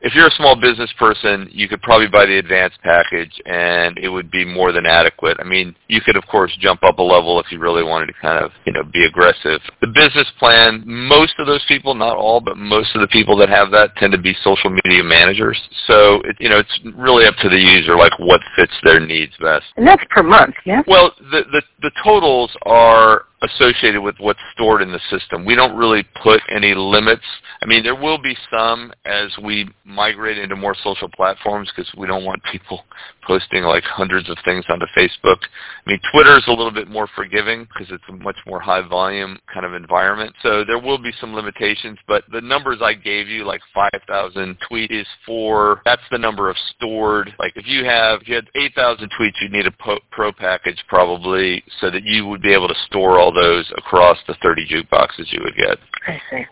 if 0.05 0.13
you're 0.13 0.27
a 0.27 0.37
small 0.37 0.55
business 0.55 0.93
person, 0.99 1.49
you 1.51 1.67
could 1.67 1.81
probably 1.81 2.07
buy 2.07 2.27
the 2.27 2.37
advanced 2.37 2.77
package 2.83 3.41
and 3.47 3.97
it 3.97 4.07
would 4.07 4.29
be 4.29 4.45
more 4.45 4.71
than 4.71 4.85
adequate. 4.85 5.35
I 5.39 5.43
mean, 5.43 5.75
you 5.87 5.99
could 5.99 6.15
of 6.15 6.27
course 6.27 6.55
jump 6.59 6.83
up 6.83 6.99
a 6.99 7.01
level 7.01 7.39
if 7.39 7.51
you 7.51 7.57
really 7.57 7.83
wanted 7.83 8.05
to 8.07 8.13
kind 8.21 8.37
of, 8.37 8.51
you 8.65 8.71
know, 8.71 8.83
be 8.83 9.05
aggressive. 9.05 9.61
The 9.81 9.87
business 9.87 10.27
plan, 10.37 10.83
most 10.85 11.33
of 11.39 11.47
those 11.47 11.65
people, 11.67 11.95
not 11.95 12.17
all, 12.17 12.39
but 12.39 12.55
most 12.55 12.93
of 12.93 13.01
the 13.01 13.07
people 13.07 13.35
that 13.37 13.49
have 13.49 13.71
that 13.71 13.95
tend 13.95 14.13
to 14.13 14.19
be 14.19 14.35
social 14.43 14.69
media 14.69 15.03
managers. 15.03 15.59
So, 15.87 16.21
it, 16.21 16.37
you 16.39 16.49
know, 16.49 16.59
it's 16.59 16.79
really 16.95 17.25
up 17.25 17.35
to 17.41 17.49
the 17.49 17.57
user, 17.57 17.95
like 17.95 18.13
what 18.19 18.41
fits 18.55 18.73
their 18.83 18.99
needs 18.99 19.33
best. 19.41 19.65
And 19.75 19.87
that's 19.87 20.03
per 20.11 20.21
month, 20.21 20.53
yeah? 20.67 20.83
Well, 20.85 21.13
the, 21.17 21.41
the, 21.51 21.63
the 21.81 21.91
totals 22.03 22.55
are 22.67 23.25
associated 23.45 24.01
with 24.01 24.15
what's 24.19 24.39
stored 24.53 24.81
in 24.81 24.91
the 24.91 24.99
system. 25.09 25.45
We 25.45 25.55
don't 25.55 25.75
really 25.75 26.03
put 26.21 26.41
any 26.49 26.73
limits. 26.75 27.23
I 27.61 27.65
mean, 27.65 27.83
there 27.83 27.95
will 27.95 28.17
be 28.21 28.35
some 28.51 28.91
as 29.05 29.31
we 29.41 29.69
migrate 29.83 30.37
into 30.37 30.55
more 30.55 30.75
social 30.83 31.09
platforms 31.09 31.71
because 31.75 31.91
we 31.97 32.07
don't 32.07 32.25
want 32.25 32.41
people 32.51 32.83
posting 33.25 33.63
like 33.63 33.83
hundreds 33.83 34.29
of 34.29 34.37
things 34.45 34.65
onto 34.69 34.85
Facebook. 34.97 35.37
I 35.85 35.89
mean, 35.89 35.99
Twitter 36.11 36.37
is 36.37 36.43
a 36.47 36.51
little 36.51 36.71
bit 36.71 36.87
more 36.87 37.07
forgiving 37.15 37.63
because 37.65 37.91
it's 37.91 38.03
a 38.09 38.13
much 38.13 38.37
more 38.45 38.59
high 38.59 38.87
volume 38.87 39.39
kind 39.51 39.65
of 39.65 39.73
environment. 39.73 40.33
So 40.41 40.63
there 40.63 40.79
will 40.79 40.97
be 40.97 41.11
some 41.19 41.33
limitations, 41.33 41.97
but 42.07 42.23
the 42.31 42.41
numbers 42.41 42.79
I 42.81 42.93
gave 42.93 43.27
you, 43.27 43.45
like 43.45 43.61
5,000 43.73 44.57
tweets, 44.69 44.91
is 44.91 45.07
for, 45.25 45.81
that's 45.85 46.01
the 46.11 46.17
number 46.17 46.49
of 46.49 46.55
stored, 46.75 47.33
like 47.39 47.53
if 47.55 47.67
you 47.67 47.85
have, 47.85 48.21
if 48.21 48.27
you 48.27 48.35
had 48.35 48.49
8,000 48.55 49.09
tweets, 49.19 49.33
you'd 49.41 49.51
need 49.51 49.67
a 49.67 49.99
pro 50.11 50.31
package 50.31 50.83
probably 50.87 51.63
so 51.79 51.89
that 51.89 52.03
you 52.03 52.25
would 52.25 52.41
be 52.41 52.53
able 52.53 52.67
to 52.67 52.75
store 52.87 53.19
all 53.19 53.31
those 53.35 53.71
across 53.77 54.17
the 54.27 54.35
30 54.41 54.67
jukeboxes 54.67 55.31
you 55.31 55.41
would 55.43 55.55
get. 55.55 55.77
I 56.07 56.21
see. 56.29 56.45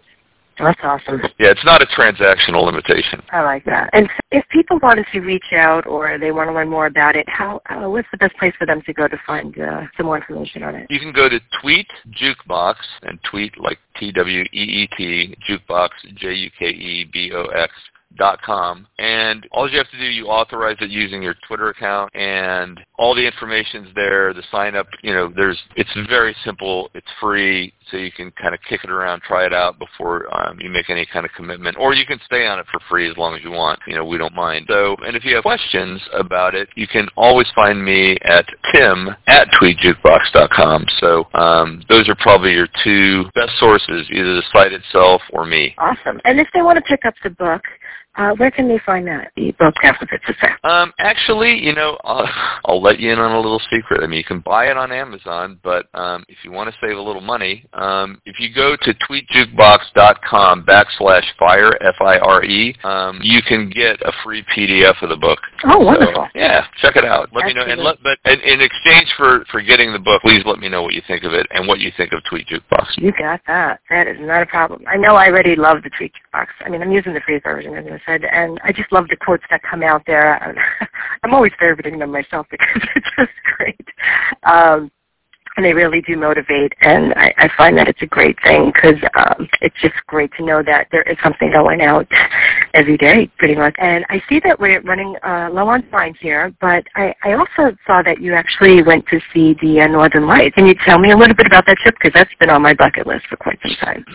That's 0.60 0.80
awesome. 0.84 1.22
Yeah, 1.40 1.50
it's 1.50 1.66
not 1.66 1.82
a 1.82 1.86
transactional 1.88 2.64
limitation. 2.66 3.24
I 3.32 3.42
like 3.42 3.66
that. 3.66 3.90
And 3.94 4.08
if 4.32 4.48
people 4.50 4.80
wanted 4.84 5.08
to 5.12 5.20
reach 5.20 5.52
out 5.54 5.88
or 5.88 6.18
they 6.20 6.32
want 6.32 6.50
to 6.50 6.54
learn 6.54 6.70
more 6.70 6.86
about 6.86 7.16
it, 7.16 7.28
how 7.28 7.62
uh, 7.70 7.90
what's 7.90 8.08
the 8.12 8.18
best 8.18 8.36
place 8.38 8.54
for 8.60 8.68
them 8.68 8.82
to 8.86 8.94
go 8.94 9.08
to 9.08 9.18
find 9.26 9.58
uh, 9.60 9.82
some 9.98 10.06
more 10.06 10.18
information 10.18 10.62
on 10.64 10.76
it? 10.76 10.88
You 10.90 11.00
can 11.00 11.12
go 11.12 11.28
to 11.28 11.40
Tweet 11.62 11.88
Jukebox 12.12 12.76
and 13.02 13.20
tweet 13.30 13.60
like 13.60 13.80
T 13.98 14.12
W 14.12 14.42
E 14.42 14.48
E 14.54 14.90
T 14.96 15.36
Jukebox 15.50 15.90
J 16.16 16.34
U 16.34 16.52
K 16.58 16.68
E 16.68 17.10
B 17.12 17.32
O 17.34 17.46
X 17.46 17.74
com. 18.44 18.88
And 19.00 19.48
all 19.52 19.70
you 19.70 19.78
have 19.78 19.90
to 19.92 19.98
do 19.98 20.06
you 20.06 20.28
authorize 20.28 20.78
it 20.82 20.90
using 20.90 21.22
your 21.22 21.36
twitter 21.48 21.70
account 21.70 22.12
and 22.16 22.80
all 22.98 23.16
the 23.16 23.26
information's 23.26 23.88
there 23.96 24.34
the 24.34 24.44
sign 24.52 24.76
up 24.76 24.88
you 25.02 25.14
know 25.14 25.32
there's 25.36 25.60
it's 25.76 25.90
very 26.08 26.36
simple 26.44 26.90
it's 26.94 27.08
free 27.20 27.74
so 27.90 27.98
you 27.98 28.12
can 28.12 28.32
kind 28.32 28.54
of 28.54 28.62
kick 28.68 28.84
it 28.84 28.90
around 28.90 29.22
try 29.22 29.46
it 29.46 29.54
out 29.54 29.78
before 29.80 30.34
um, 30.36 30.58
you 30.60 30.70
make 30.70 30.90
any 30.90 31.06
kind 31.06 31.26
of 31.26 31.32
commitment. 31.34 31.78
Or 31.78 31.94
you 31.94 32.06
can 32.06 32.20
stay 32.26 32.48
on 32.48 32.60
it 32.60 32.66
for 32.72 32.80
free 32.90 33.10
as 33.10 33.18
long 33.18 33.36
as 33.36 33.44
you 33.44 33.52
want 33.52 33.80
you 33.88 33.96
know 33.96 34.06
we 34.06 34.18
don't 34.18 34.36
mind. 34.36 34.66
So 34.70 34.96
and 35.06 35.16
if 35.16 35.26
you 35.26 35.36
have 35.36 35.44
questions 35.44 36.02
about 36.14 36.56
it 36.56 36.70
you 36.76 36.88
can 36.88 37.08
always 37.16 37.48
find 37.56 37.84
me 37.84 38.18
at 38.24 38.46
tim 38.72 39.10
at 39.28 39.48
tweetjukebox.com 39.52 40.86
so 41.00 41.28
um, 41.34 41.84
those 41.90 42.08
are 42.10 42.16
probably 42.16 42.54
your 42.54 42.68
two 42.84 43.26
best 43.36 43.52
sources 43.60 44.08
either 44.12 44.36
the 44.36 44.44
site 44.52 44.74
itself 44.74 45.22
or 45.32 45.46
me. 45.46 45.76
Awesome. 45.78 46.20
And 46.26 46.40
if 46.40 46.48
they 46.54 46.62
want 46.62 46.78
to 46.78 46.84
pick 46.84 47.06
up 47.06 47.14
the 47.24 47.30
book 47.30 47.62
uh, 48.16 48.32
where 48.36 48.52
can 48.52 48.68
they 48.68 48.80
find 48.86 49.08
that, 49.08 49.32
the 49.36 49.52
book 49.58 49.74
Alphabet 49.82 50.20
Success 50.26 50.52
Um, 50.64 50.94
actually, 51.00 51.58
you 51.58 51.74
know, 51.74 51.98
I'll, 52.04 52.30
I'll 52.66 52.82
let 52.82 53.00
you 53.00 53.12
in 53.12 53.20
on 53.20 53.32
a 53.32 53.40
little 53.40 53.62
secret. 53.72 54.04
I 54.04 54.08
mean, 54.08 54.18
you 54.20 54.24
can 54.24 54.40
buy 54.40 54.68
it 54.68 54.78
on 54.78 54.92
Amazon, 54.92 55.60
but 55.64 55.88
um, 55.94 56.24
if 56.28 56.38
you 56.44 56.52
want 56.52 56.70
to 56.72 56.76
save 56.80 56.98
a 56.98 57.02
little 57.02 57.22
money, 57.22 57.66
um, 57.74 58.22
if 58.26 58.40
you 58.40 58.54
go 58.54 58.76
to 58.76 58.94
tweetjukebox.com 58.94 60.66
backslash 60.66 61.26
fire, 61.40 61.72
F-I-R-E, 61.82 62.76
um, 62.84 63.20
you 63.24 63.42
can 63.42 63.70
get 63.70 64.00
a 64.02 64.12
free 64.24 64.44
PDF 64.56 65.02
of 65.02 65.10
the 65.10 65.18
book. 65.18 65.40
Oh, 65.66 65.80
wonderful. 65.80 66.28
So, 66.34 66.40
yeah, 66.40 66.66
check 66.82 66.96
it 66.96 67.06
out. 67.06 67.30
Let 67.34 67.46
Excellent. 67.46 67.56
me 67.56 67.64
know. 67.66 67.72
And 67.74 67.84
let, 67.84 67.98
but 68.04 68.20
and 68.26 68.42
in 68.42 68.62
exchange 68.62 69.12
for, 69.18 69.46
for 69.52 69.62
getting 69.62 69.92
the 69.92 70.00
book, 70.00 70.22
please 70.22 70.44
let 70.46 70.60
me 70.60 70.70
know 70.70 70.84
what 70.84 70.94
you 70.94 71.02
think 71.08 71.24
of 71.24 71.34
it 71.34 71.48
and 71.52 71.68
what 71.68 71.80
you 71.80 71.92
think 71.98 72.14
of 72.14 72.22
Tweet 72.30 72.48
Jukebox. 72.48 72.98
You 72.98 73.12
got 73.12 73.42
that. 73.48 73.80
That 73.90 74.08
is 74.08 74.18
not 74.20 74.44
a 74.44 74.46
problem. 74.46 74.84
I 74.88 74.98
know 74.98 75.16
I 75.16 75.30
already 75.30 75.56
love 75.56 75.82
the 75.84 75.90
Tweet 75.98 76.12
Jukebox. 76.14 76.48
I 76.64 76.70
mean, 76.70 76.82
I'm 76.82 76.92
using 76.92 77.14
the 77.14 77.22
free 77.22 77.40
version, 77.40 77.76
as 77.76 77.86
I 77.86 78.03
said, 78.06 78.24
and 78.26 78.60
I 78.64 78.72
just 78.72 78.92
love 78.92 79.08
the 79.10 79.16
quotes 79.16 79.44
that 79.50 79.62
come 79.64 79.84
out 79.84 80.04
there. 80.06 80.56
I'm 81.24 81.34
always 81.34 81.52
favoriting 81.62 82.00
them 82.00 82.12
myself 82.12 82.48
because 82.50 82.68
they're 82.94 83.26
just 83.26 83.38
great. 83.58 83.88
Um, 84.44 84.92
and 85.56 85.66
they 85.66 85.74
really 85.74 86.02
do 86.02 86.18
motivate, 86.18 86.74
and 86.82 87.14
I, 87.14 87.34
I 87.38 87.50
find 87.56 87.78
that 87.78 87.88
it's 87.88 88.02
a 88.02 88.08
great 88.08 88.38
thing 88.44 88.72
because 88.74 88.96
um, 89.16 89.48
it's 89.62 89.76
just 89.82 89.94
great 90.08 90.32
to 90.38 90.44
know 90.44 90.64
that 90.64 90.88
there 90.92 91.04
is 91.04 91.16
something 91.22 91.52
going 91.52 91.82
out 91.82 92.08
every 92.74 92.98
day, 92.98 93.30
pretty 93.38 93.56
much. 93.56 93.76
And 93.78 94.04
I 94.10 94.22
see 94.28 94.42
that 94.46 94.60
we're 94.60 94.82
running 94.82 95.16
uh, 95.24 95.50
low 95.52 95.68
on 95.70 95.88
time 95.90 96.16
here, 96.20 96.54
but 96.60 96.84
I, 96.96 97.14
I 97.24 97.34
also 97.34 97.78
saw 97.86 98.02
that 98.02 98.20
you 98.20 98.34
actually 98.34 98.82
went 98.82 99.06
to 99.08 99.20
see 99.32 99.56
the 99.62 99.82
uh, 99.82 99.88
Northern 99.88 100.26
Lights. 100.26 100.56
Can 100.56 100.66
you 100.66 100.76
tell 100.86 100.98
me 100.98 101.12
a 101.12 101.18
little 101.18 101.36
bit 101.36 101.46
about 101.46 101.68
that 101.68 101.78
trip? 101.78 101.96
Because 102.02 102.14
that's 102.14 102.34
been 102.40 102.50
on 102.50 102.62
my 102.62 102.74
bucket 102.74 103.06
list 103.06 103.28
for 103.28 103.36
quite 103.36 103.60
some 103.62 103.76
time. 103.76 104.06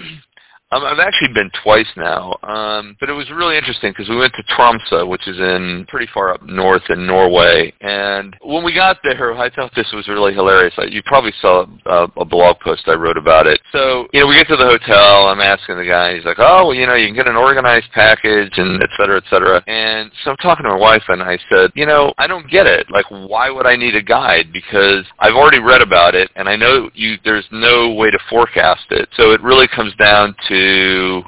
Um, 0.71 0.85
I've 0.85 0.99
actually 0.99 1.33
been 1.33 1.51
twice 1.63 1.89
now, 1.97 2.37
um, 2.43 2.95
but 3.01 3.09
it 3.09 3.15
was 3.15 3.31
really 3.31 3.57
interesting 3.57 3.91
because 3.91 4.11
we 4.11 4.19
went 4.19 4.35
to 4.35 4.43
Tromsø, 4.55 5.09
which 5.09 5.27
is 5.27 5.39
in 5.39 5.87
pretty 5.89 6.07
far 6.13 6.35
up 6.35 6.43
north 6.43 6.83
in 6.91 7.07
Norway. 7.07 7.73
And 7.81 8.37
when 8.43 8.63
we 8.63 8.75
got 8.75 8.99
there, 9.03 9.33
I 9.33 9.49
thought 9.49 9.73
this 9.75 9.91
was 9.95 10.09
really 10.09 10.35
hilarious. 10.35 10.75
I, 10.77 10.85
you 10.85 11.03
probably 11.07 11.33
saw 11.41 11.65
a, 11.87 12.09
a 12.19 12.25
blog 12.25 12.61
post 12.61 12.83
I 12.87 12.95
wrote 12.95 13.17
about 13.17 13.47
it. 13.47 13.63
So, 13.73 14.09
you 14.13 14.21
know, 14.21 14.27
we 14.27 14.35
get 14.35 14.49
to 14.49 14.57
the 14.57 14.67
hotel. 14.67 15.29
I'm 15.29 15.41
asking 15.41 15.79
the 15.79 15.87
guy. 15.87 16.17
He's 16.17 16.27
like, 16.27 16.39
"Oh, 16.39 16.67
well, 16.67 16.75
you 16.75 16.87
know, 16.87 16.97
you 16.97 17.07
can 17.07 17.17
get 17.17 17.29
an 17.29 17.37
organized 17.37 17.91
package, 17.95 18.53
and 18.59 18.83
et 18.83 18.91
cetera, 18.99 19.17
et 19.17 19.25
cetera." 19.31 19.65
And 19.67 20.13
so 20.23 20.33
I'm 20.33 20.37
talking 20.37 20.65
to 20.65 20.71
my 20.71 20.77
wife, 20.77 21.05
and 21.09 21.23
I 21.23 21.39
said, 21.49 21.73
"You 21.77 21.87
know, 21.87 22.13
I 22.19 22.27
don't 22.27 22.49
get 22.51 22.67
it. 22.67 22.91
Like, 22.91 23.07
why 23.09 23.49
would 23.49 23.67
I 23.67 23.77
need 23.77 23.97
a 23.97 24.03
guide? 24.03 24.53
Because 24.53 25.07
I've 25.19 25.35
already 25.35 25.61
read 25.61 25.81
about 25.81 26.15
it, 26.15 26.31
and 26.37 26.47
I 26.47 26.57
know 26.57 26.91
you. 26.93 27.17
There's 27.25 27.47
no 27.51 27.95
way 27.95 28.11
to 28.11 28.19
forecast 28.29 28.85
it. 28.91 29.09
So 29.17 29.33
it 29.33 29.41
really 29.41 29.67
comes 29.69 29.95
down 29.97 30.35
to 30.49 30.58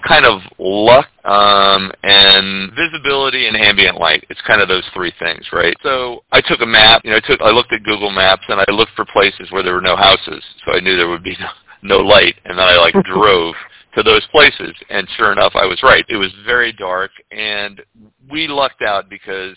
kind 0.07 0.25
of 0.25 0.40
luck 0.59 1.07
um, 1.25 1.93
and 2.03 2.73
visibility 2.73 3.47
and 3.47 3.57
ambient 3.57 3.99
light. 3.99 4.25
It's 4.31 4.40
kind 4.47 4.61
of 4.61 4.69
those 4.69 4.85
three 4.95 5.12
things, 5.19 5.47
right? 5.53 5.77
So 5.83 6.23
I 6.33 6.40
took 6.40 6.61
a 6.61 6.66
map. 6.66 7.03
You 7.05 7.11
know, 7.11 7.16
I 7.16 7.27
took 7.27 7.40
I 7.40 7.51
looked 7.51 7.73
at 7.73 7.83
Google 7.83 8.11
Maps 8.11 8.43
and 8.49 8.61
I 8.61 8.71
looked 8.73 8.93
for 8.97 9.05
places 9.07 9.51
where 9.51 9.62
there 9.62 9.75
were 9.75 9.81
no 9.81 9.97
houses, 9.97 10.43
so 10.64 10.73
I 10.73 10.81
knew 10.81 10.97
there 10.97 11.09
would 11.09 11.25
be 11.25 11.37
no, 11.83 11.97
no 11.99 12.05
light. 12.05 12.37
And 12.45 12.59
then 12.59 12.66
I 12.66 12.77
like 12.77 12.95
drove 13.05 13.55
to 13.95 14.03
those 14.03 14.27
places, 14.31 14.73
and 14.88 15.09
sure 15.16 15.33
enough, 15.33 15.53
I 15.57 15.66
was 15.66 15.81
right. 15.83 16.05
It 16.09 16.16
was 16.16 16.31
very 16.45 16.73
dark, 16.73 17.11
and 17.33 17.83
we 18.31 18.47
lucked 18.47 18.83
out 18.83 19.11
because 19.11 19.57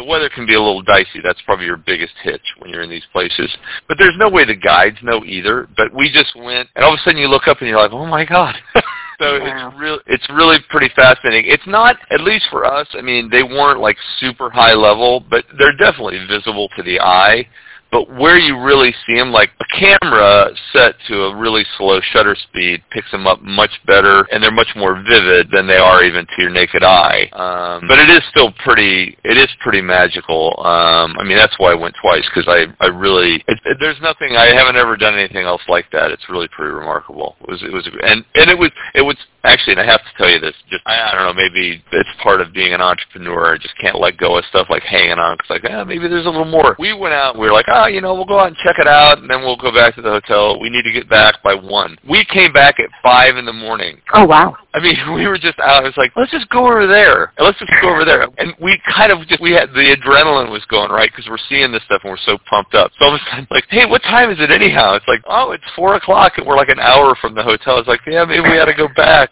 the 0.00 0.04
weather 0.06 0.30
can 0.30 0.46
be 0.46 0.54
a 0.54 0.60
little 0.60 0.80
dicey. 0.80 1.20
That's 1.22 1.40
probably 1.42 1.66
your 1.66 1.76
biggest 1.76 2.14
hitch 2.22 2.40
when 2.58 2.70
you're 2.70 2.80
in 2.80 2.88
these 2.88 3.04
places. 3.12 3.54
But 3.86 3.98
there's 3.98 4.16
no 4.16 4.30
way 4.30 4.46
the 4.46 4.56
guides 4.56 4.96
know 5.02 5.22
either. 5.26 5.68
But 5.76 5.92
we 5.94 6.10
just 6.10 6.34
went, 6.34 6.70
and 6.74 6.82
all 6.82 6.94
of 6.94 6.98
a 6.98 7.02
sudden 7.02 7.20
you 7.20 7.28
look 7.28 7.46
up 7.46 7.58
and 7.60 7.68
you're 7.68 7.78
like, 7.78 7.92
oh 7.92 8.06
my 8.06 8.24
god. 8.24 8.54
so 8.74 9.38
Wow. 9.38 9.68
it's 9.68 9.78
real. 9.78 9.98
It's 10.06 10.26
really 10.30 10.56
pretty 10.70 10.88
fascinating. 10.96 11.52
It's 11.52 11.66
not, 11.66 11.96
at 12.10 12.22
least 12.22 12.46
for 12.50 12.64
us. 12.64 12.88
I 12.94 13.02
mean, 13.02 13.28
they 13.28 13.42
weren't 13.42 13.80
like 13.80 13.98
super 14.18 14.48
high 14.48 14.72
level, 14.72 15.20
but 15.28 15.44
they're 15.58 15.76
definitely 15.76 16.24
visible 16.26 16.70
to 16.76 16.82
the 16.82 16.98
eye. 16.98 17.46
But 17.90 18.08
where 18.08 18.38
you 18.38 18.58
really 18.62 18.94
see 19.06 19.14
them, 19.14 19.32
like 19.32 19.50
a 19.60 19.64
camera 19.78 20.50
set 20.72 20.94
to 21.08 21.24
a 21.24 21.36
really 21.36 21.64
slow 21.76 22.00
shutter 22.12 22.36
speed 22.36 22.82
picks 22.90 23.10
them 23.10 23.26
up 23.26 23.42
much 23.42 23.70
better, 23.86 24.22
and 24.30 24.42
they're 24.42 24.52
much 24.52 24.70
more 24.76 25.02
vivid 25.02 25.50
than 25.50 25.66
they 25.66 25.76
are 25.76 26.04
even 26.04 26.24
to 26.26 26.42
your 26.42 26.50
naked 26.50 26.84
eye. 26.84 27.28
Um, 27.32 27.88
but 27.88 27.98
it 27.98 28.08
is 28.08 28.22
still 28.30 28.52
pretty. 28.64 29.16
It 29.24 29.36
is 29.36 29.48
pretty 29.60 29.80
magical. 29.80 30.54
Um, 30.58 31.16
I 31.18 31.24
mean, 31.24 31.36
that's 31.36 31.58
why 31.58 31.72
I 31.72 31.74
went 31.74 31.96
twice 32.00 32.24
because 32.32 32.46
I 32.48 32.66
I 32.84 32.88
really 32.88 33.42
it, 33.48 33.58
it, 33.64 33.76
there's 33.80 34.00
nothing 34.00 34.36
I 34.36 34.54
haven't 34.54 34.76
ever 34.76 34.96
done 34.96 35.14
anything 35.14 35.44
else 35.44 35.62
like 35.68 35.90
that. 35.92 36.10
It's 36.10 36.28
really 36.28 36.48
pretty 36.48 36.72
remarkable. 36.72 37.36
It 37.42 37.50
was 37.50 37.62
it 37.62 37.72
was 37.72 37.88
and 38.02 38.24
and 38.34 38.50
it 38.50 38.58
was 38.58 38.70
it 38.94 39.02
was 39.02 39.16
actually, 39.44 39.72
and 39.72 39.80
I 39.80 39.86
have 39.86 40.00
to 40.00 40.12
tell 40.18 40.28
you 40.28 40.40
this. 40.40 40.54
Just 40.70 40.82
I, 40.86 41.10
I 41.10 41.14
don't 41.14 41.22
know. 41.22 41.34
Maybe 41.34 41.82
it's 41.92 42.08
part 42.22 42.40
of 42.40 42.52
being 42.52 42.72
an 42.72 42.80
entrepreneur. 42.80 43.54
I 43.54 43.58
just 43.58 43.76
can't 43.80 43.98
let 43.98 44.16
go 44.18 44.36
of 44.38 44.44
stuff 44.46 44.68
like 44.70 44.82
hanging 44.82 45.18
on. 45.18 45.36
Cause 45.38 45.50
like, 45.50 45.64
ah, 45.68 45.84
maybe 45.84 46.08
there's 46.08 46.26
a 46.26 46.30
little 46.30 46.44
more. 46.44 46.76
We 46.78 46.92
went 46.92 47.14
out. 47.14 47.38
We 47.38 47.46
were 47.46 47.52
like, 47.52 47.66
ah, 47.68 47.79
you 47.86 48.00
know, 48.00 48.14
we'll 48.14 48.24
go 48.24 48.38
out 48.40 48.48
and 48.48 48.56
check 48.56 48.78
it 48.78 48.86
out, 48.86 49.18
and 49.18 49.28
then 49.30 49.40
we'll 49.42 49.56
go 49.56 49.72
back 49.72 49.94
to 49.96 50.02
the 50.02 50.10
hotel. 50.10 50.58
We 50.60 50.70
need 50.70 50.82
to 50.82 50.92
get 50.92 51.08
back 51.08 51.42
by 51.42 51.54
one. 51.54 51.96
We 52.08 52.24
came 52.24 52.52
back 52.52 52.80
at 52.80 52.88
five 53.02 53.36
in 53.36 53.44
the 53.44 53.52
morning. 53.52 54.00
Oh, 54.14 54.24
wow. 54.24 54.56
I 54.74 54.80
mean, 54.80 54.96
we 55.14 55.26
were 55.26 55.38
just 55.38 55.58
out. 55.60 55.82
It 55.84 55.86
was 55.86 55.96
like, 55.96 56.12
let's 56.16 56.30
just 56.30 56.48
go 56.50 56.66
over 56.66 56.86
there. 56.86 57.32
Let's 57.38 57.58
just 57.58 57.72
go 57.82 57.90
over 57.90 58.04
there. 58.04 58.26
And 58.38 58.54
we 58.60 58.80
kind 58.94 59.12
of 59.12 59.26
just, 59.28 59.40
we 59.40 59.52
had, 59.52 59.70
the 59.70 59.96
adrenaline 59.96 60.50
was 60.50 60.64
going, 60.66 60.90
right? 60.90 61.10
Because 61.10 61.28
we're 61.30 61.38
seeing 61.48 61.72
this 61.72 61.82
stuff 61.84 62.00
and 62.04 62.10
we're 62.10 62.24
so 62.24 62.38
pumped 62.48 62.74
up. 62.74 62.90
So 62.98 63.06
all 63.06 63.14
of 63.14 63.20
a 63.20 63.30
sudden, 63.30 63.46
like, 63.50 63.64
hey, 63.70 63.86
what 63.86 64.02
time 64.02 64.30
is 64.30 64.38
it 64.40 64.50
anyhow? 64.50 64.94
It's 64.94 65.08
like, 65.08 65.22
oh, 65.26 65.52
it's 65.52 65.64
4 65.76 65.96
o'clock 65.96 66.38
and 66.38 66.46
we're 66.46 66.56
like 66.56 66.68
an 66.70 66.80
hour 66.80 67.14
from 67.20 67.34
the 67.34 67.42
hotel. 67.42 67.78
It's 67.78 67.88
like, 67.88 68.00
yeah, 68.06 68.24
maybe 68.24 68.42
we 68.42 68.58
ought 68.58 68.66
to 68.66 68.74
go 68.74 68.88
back. 68.96 69.30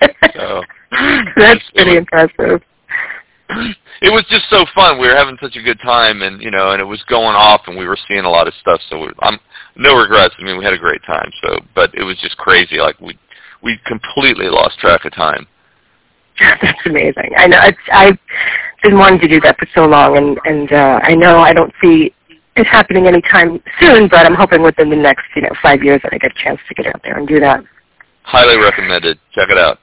So, 0.34 0.62
That's 1.36 1.62
pretty 1.74 1.90
was- 1.92 1.98
impressive. 1.98 2.62
It 3.50 4.12
was 4.12 4.24
just 4.30 4.44
so 4.48 4.64
fun. 4.74 4.98
We 4.98 5.06
were 5.06 5.14
having 5.14 5.36
such 5.40 5.56
a 5.56 5.62
good 5.62 5.78
time, 5.80 6.22
and 6.22 6.40
you 6.40 6.50
know, 6.50 6.72
and 6.72 6.80
it 6.80 6.84
was 6.84 7.02
going 7.08 7.36
off, 7.36 7.62
and 7.66 7.76
we 7.76 7.86
were 7.86 7.98
seeing 8.08 8.24
a 8.24 8.30
lot 8.30 8.48
of 8.48 8.54
stuff. 8.60 8.80
So 8.88 9.00
we, 9.00 9.08
I'm 9.20 9.38
no 9.76 9.96
regrets. 9.96 10.34
I 10.38 10.42
mean, 10.44 10.58
we 10.58 10.64
had 10.64 10.72
a 10.72 10.78
great 10.78 11.02
time. 11.04 11.30
So, 11.42 11.60
but 11.74 11.94
it 11.94 12.02
was 12.02 12.16
just 12.20 12.36
crazy. 12.38 12.78
Like 12.78 12.98
we 13.00 13.18
we 13.62 13.78
completely 13.86 14.46
lost 14.46 14.78
track 14.78 15.04
of 15.04 15.12
time. 15.12 15.46
That's 16.40 16.80
amazing. 16.86 17.30
I 17.36 17.46
know 17.46 17.58
it's, 17.62 17.78
I've 17.92 18.18
been 18.82 18.98
wanting 18.98 19.20
to 19.20 19.28
do 19.28 19.40
that 19.40 19.58
for 19.58 19.68
so 19.74 19.84
long, 19.84 20.16
and 20.16 20.38
and 20.44 20.72
uh, 20.72 21.00
I 21.02 21.14
know 21.14 21.38
I 21.38 21.52
don't 21.52 21.72
see 21.82 22.14
it 22.56 22.66
happening 22.66 23.06
anytime 23.06 23.60
soon, 23.80 24.08
but 24.08 24.26
I'm 24.26 24.34
hoping 24.34 24.62
within 24.62 24.90
the 24.90 24.96
next 24.96 25.24
you 25.36 25.42
know 25.42 25.52
five 25.62 25.82
years 25.82 26.00
that 26.02 26.12
I 26.12 26.18
get 26.18 26.32
a 26.32 26.42
chance 26.42 26.60
to 26.68 26.74
get 26.74 26.86
out 26.86 27.02
there 27.02 27.18
and 27.18 27.28
do 27.28 27.40
that. 27.40 27.62
Highly 28.22 28.56
recommended. 28.56 29.18
Check 29.32 29.50
it 29.50 29.58
out. 29.58 29.78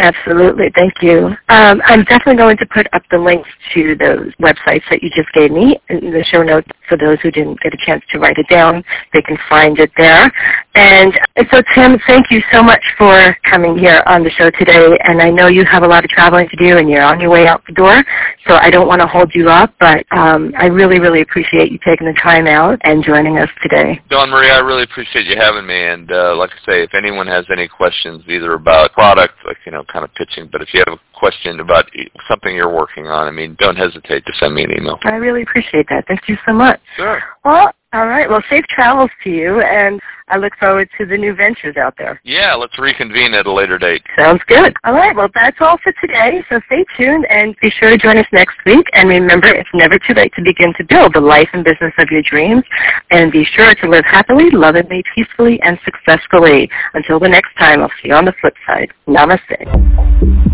Absolutely, 0.00 0.70
thank 0.76 0.94
you. 1.02 1.26
Um, 1.48 1.82
I'm 1.84 2.04
definitely 2.04 2.36
going 2.36 2.56
to 2.58 2.66
put 2.66 2.86
up 2.92 3.02
the 3.10 3.18
links 3.18 3.48
to 3.74 3.96
those 3.96 4.32
websites 4.40 4.82
that 4.90 5.02
you 5.02 5.10
just 5.10 5.32
gave 5.32 5.50
me 5.50 5.80
in 5.88 6.12
the 6.12 6.22
show 6.30 6.44
notes 6.44 6.68
for 6.88 6.96
those 6.96 7.18
who 7.20 7.32
didn't 7.32 7.58
get 7.60 7.74
a 7.74 7.76
chance 7.84 8.04
to 8.12 8.18
write 8.20 8.38
it 8.38 8.46
down. 8.48 8.84
They 9.12 9.22
can 9.22 9.36
find 9.48 9.78
it 9.80 9.90
there. 9.96 10.32
And 10.78 11.18
so, 11.50 11.60
Tim, 11.74 11.98
thank 12.06 12.30
you 12.30 12.40
so 12.52 12.62
much 12.62 12.84
for 12.96 13.36
coming 13.42 13.76
here 13.76 14.00
on 14.06 14.22
the 14.22 14.30
show 14.30 14.48
today. 14.48 14.96
And 15.02 15.20
I 15.20 15.28
know 15.28 15.48
you 15.48 15.64
have 15.64 15.82
a 15.82 15.88
lot 15.88 16.04
of 16.04 16.10
traveling 16.10 16.48
to 16.50 16.56
do, 16.56 16.78
and 16.78 16.88
you're 16.88 17.02
on 17.02 17.18
your 17.18 17.30
way 17.30 17.48
out 17.48 17.64
the 17.66 17.72
door. 17.72 18.04
So 18.46 18.54
I 18.54 18.70
don't 18.70 18.86
want 18.86 19.00
to 19.00 19.08
hold 19.08 19.34
you 19.34 19.48
up, 19.48 19.74
but 19.80 20.06
um, 20.12 20.52
I 20.56 20.66
really, 20.66 21.00
really 21.00 21.20
appreciate 21.20 21.72
you 21.72 21.80
taking 21.84 22.06
the 22.06 22.16
time 22.22 22.46
out 22.46 22.78
and 22.84 23.02
joining 23.02 23.38
us 23.38 23.50
today. 23.60 24.00
Dawn 24.08 24.30
Marie, 24.30 24.50
I 24.50 24.60
really 24.60 24.84
appreciate 24.84 25.26
you 25.26 25.34
having 25.36 25.66
me. 25.66 25.82
And 25.82 26.12
uh, 26.12 26.36
like 26.36 26.50
I 26.50 26.64
say, 26.64 26.82
if 26.84 26.94
anyone 26.94 27.26
has 27.26 27.44
any 27.50 27.66
questions, 27.66 28.22
either 28.28 28.52
about 28.52 28.92
product, 28.92 29.34
like 29.46 29.56
you 29.66 29.72
know, 29.72 29.82
kind 29.92 30.04
of 30.04 30.14
pitching, 30.14 30.48
but 30.50 30.62
if 30.62 30.72
you 30.72 30.84
have 30.86 30.94
a 30.94 31.18
question 31.18 31.58
about 31.58 31.90
something 32.28 32.54
you're 32.54 32.72
working 32.72 33.08
on, 33.08 33.26
I 33.26 33.32
mean, 33.32 33.56
don't 33.58 33.76
hesitate 33.76 34.24
to 34.26 34.32
send 34.38 34.54
me 34.54 34.62
an 34.62 34.70
email. 34.78 35.00
I 35.02 35.16
really 35.16 35.42
appreciate 35.42 35.86
that. 35.88 36.06
Thank 36.06 36.28
you 36.28 36.36
so 36.46 36.52
much. 36.52 36.78
Sure. 36.96 37.20
Well, 37.44 37.72
all 37.94 38.06
right. 38.06 38.28
Well, 38.28 38.42
safe 38.50 38.66
travels 38.66 39.10
to 39.24 39.30
you, 39.30 39.60
and 39.62 39.98
I 40.28 40.36
look 40.36 40.52
forward 40.60 40.90
to 40.98 41.06
the 41.06 41.16
new 41.16 41.34
ventures 41.34 41.76
out 41.78 41.94
there. 41.96 42.20
Yeah, 42.22 42.54
let's 42.54 42.78
reconvene 42.78 43.32
at 43.32 43.46
a 43.46 43.52
later 43.52 43.78
date. 43.78 44.02
Sounds 44.14 44.42
good. 44.46 44.76
All 44.84 44.92
right, 44.92 45.16
well, 45.16 45.28
that's 45.34 45.56
all 45.60 45.78
for 45.82 45.92
today. 45.92 46.44
So 46.50 46.60
stay 46.66 46.84
tuned 46.98 47.24
and 47.30 47.56
be 47.62 47.70
sure 47.70 47.88
to 47.88 47.96
join 47.96 48.18
us 48.18 48.26
next 48.30 48.56
week. 48.66 48.86
And 48.92 49.08
remember, 49.08 49.48
it's 49.48 49.70
never 49.72 49.98
too 49.98 50.12
late 50.12 50.34
to 50.36 50.42
begin 50.42 50.74
to 50.76 50.84
build 50.84 51.14
the 51.14 51.20
life 51.20 51.48
and 51.54 51.64
business 51.64 51.94
of 51.96 52.08
your 52.10 52.22
dreams. 52.22 52.62
And 53.10 53.32
be 53.32 53.44
sure 53.44 53.74
to 53.74 53.88
live 53.88 54.04
happily, 54.04 54.50
lovingly, 54.50 55.02
peacefully, 55.14 55.58
and 55.62 55.78
successfully. 55.82 56.70
Until 56.92 57.18
the 57.18 57.28
next 57.28 57.54
time, 57.56 57.80
I'll 57.80 57.92
see 58.02 58.08
you 58.08 58.14
on 58.14 58.26
the 58.26 58.34
flip 58.40 58.54
side. 58.66 58.92
Namaste. 59.06 60.47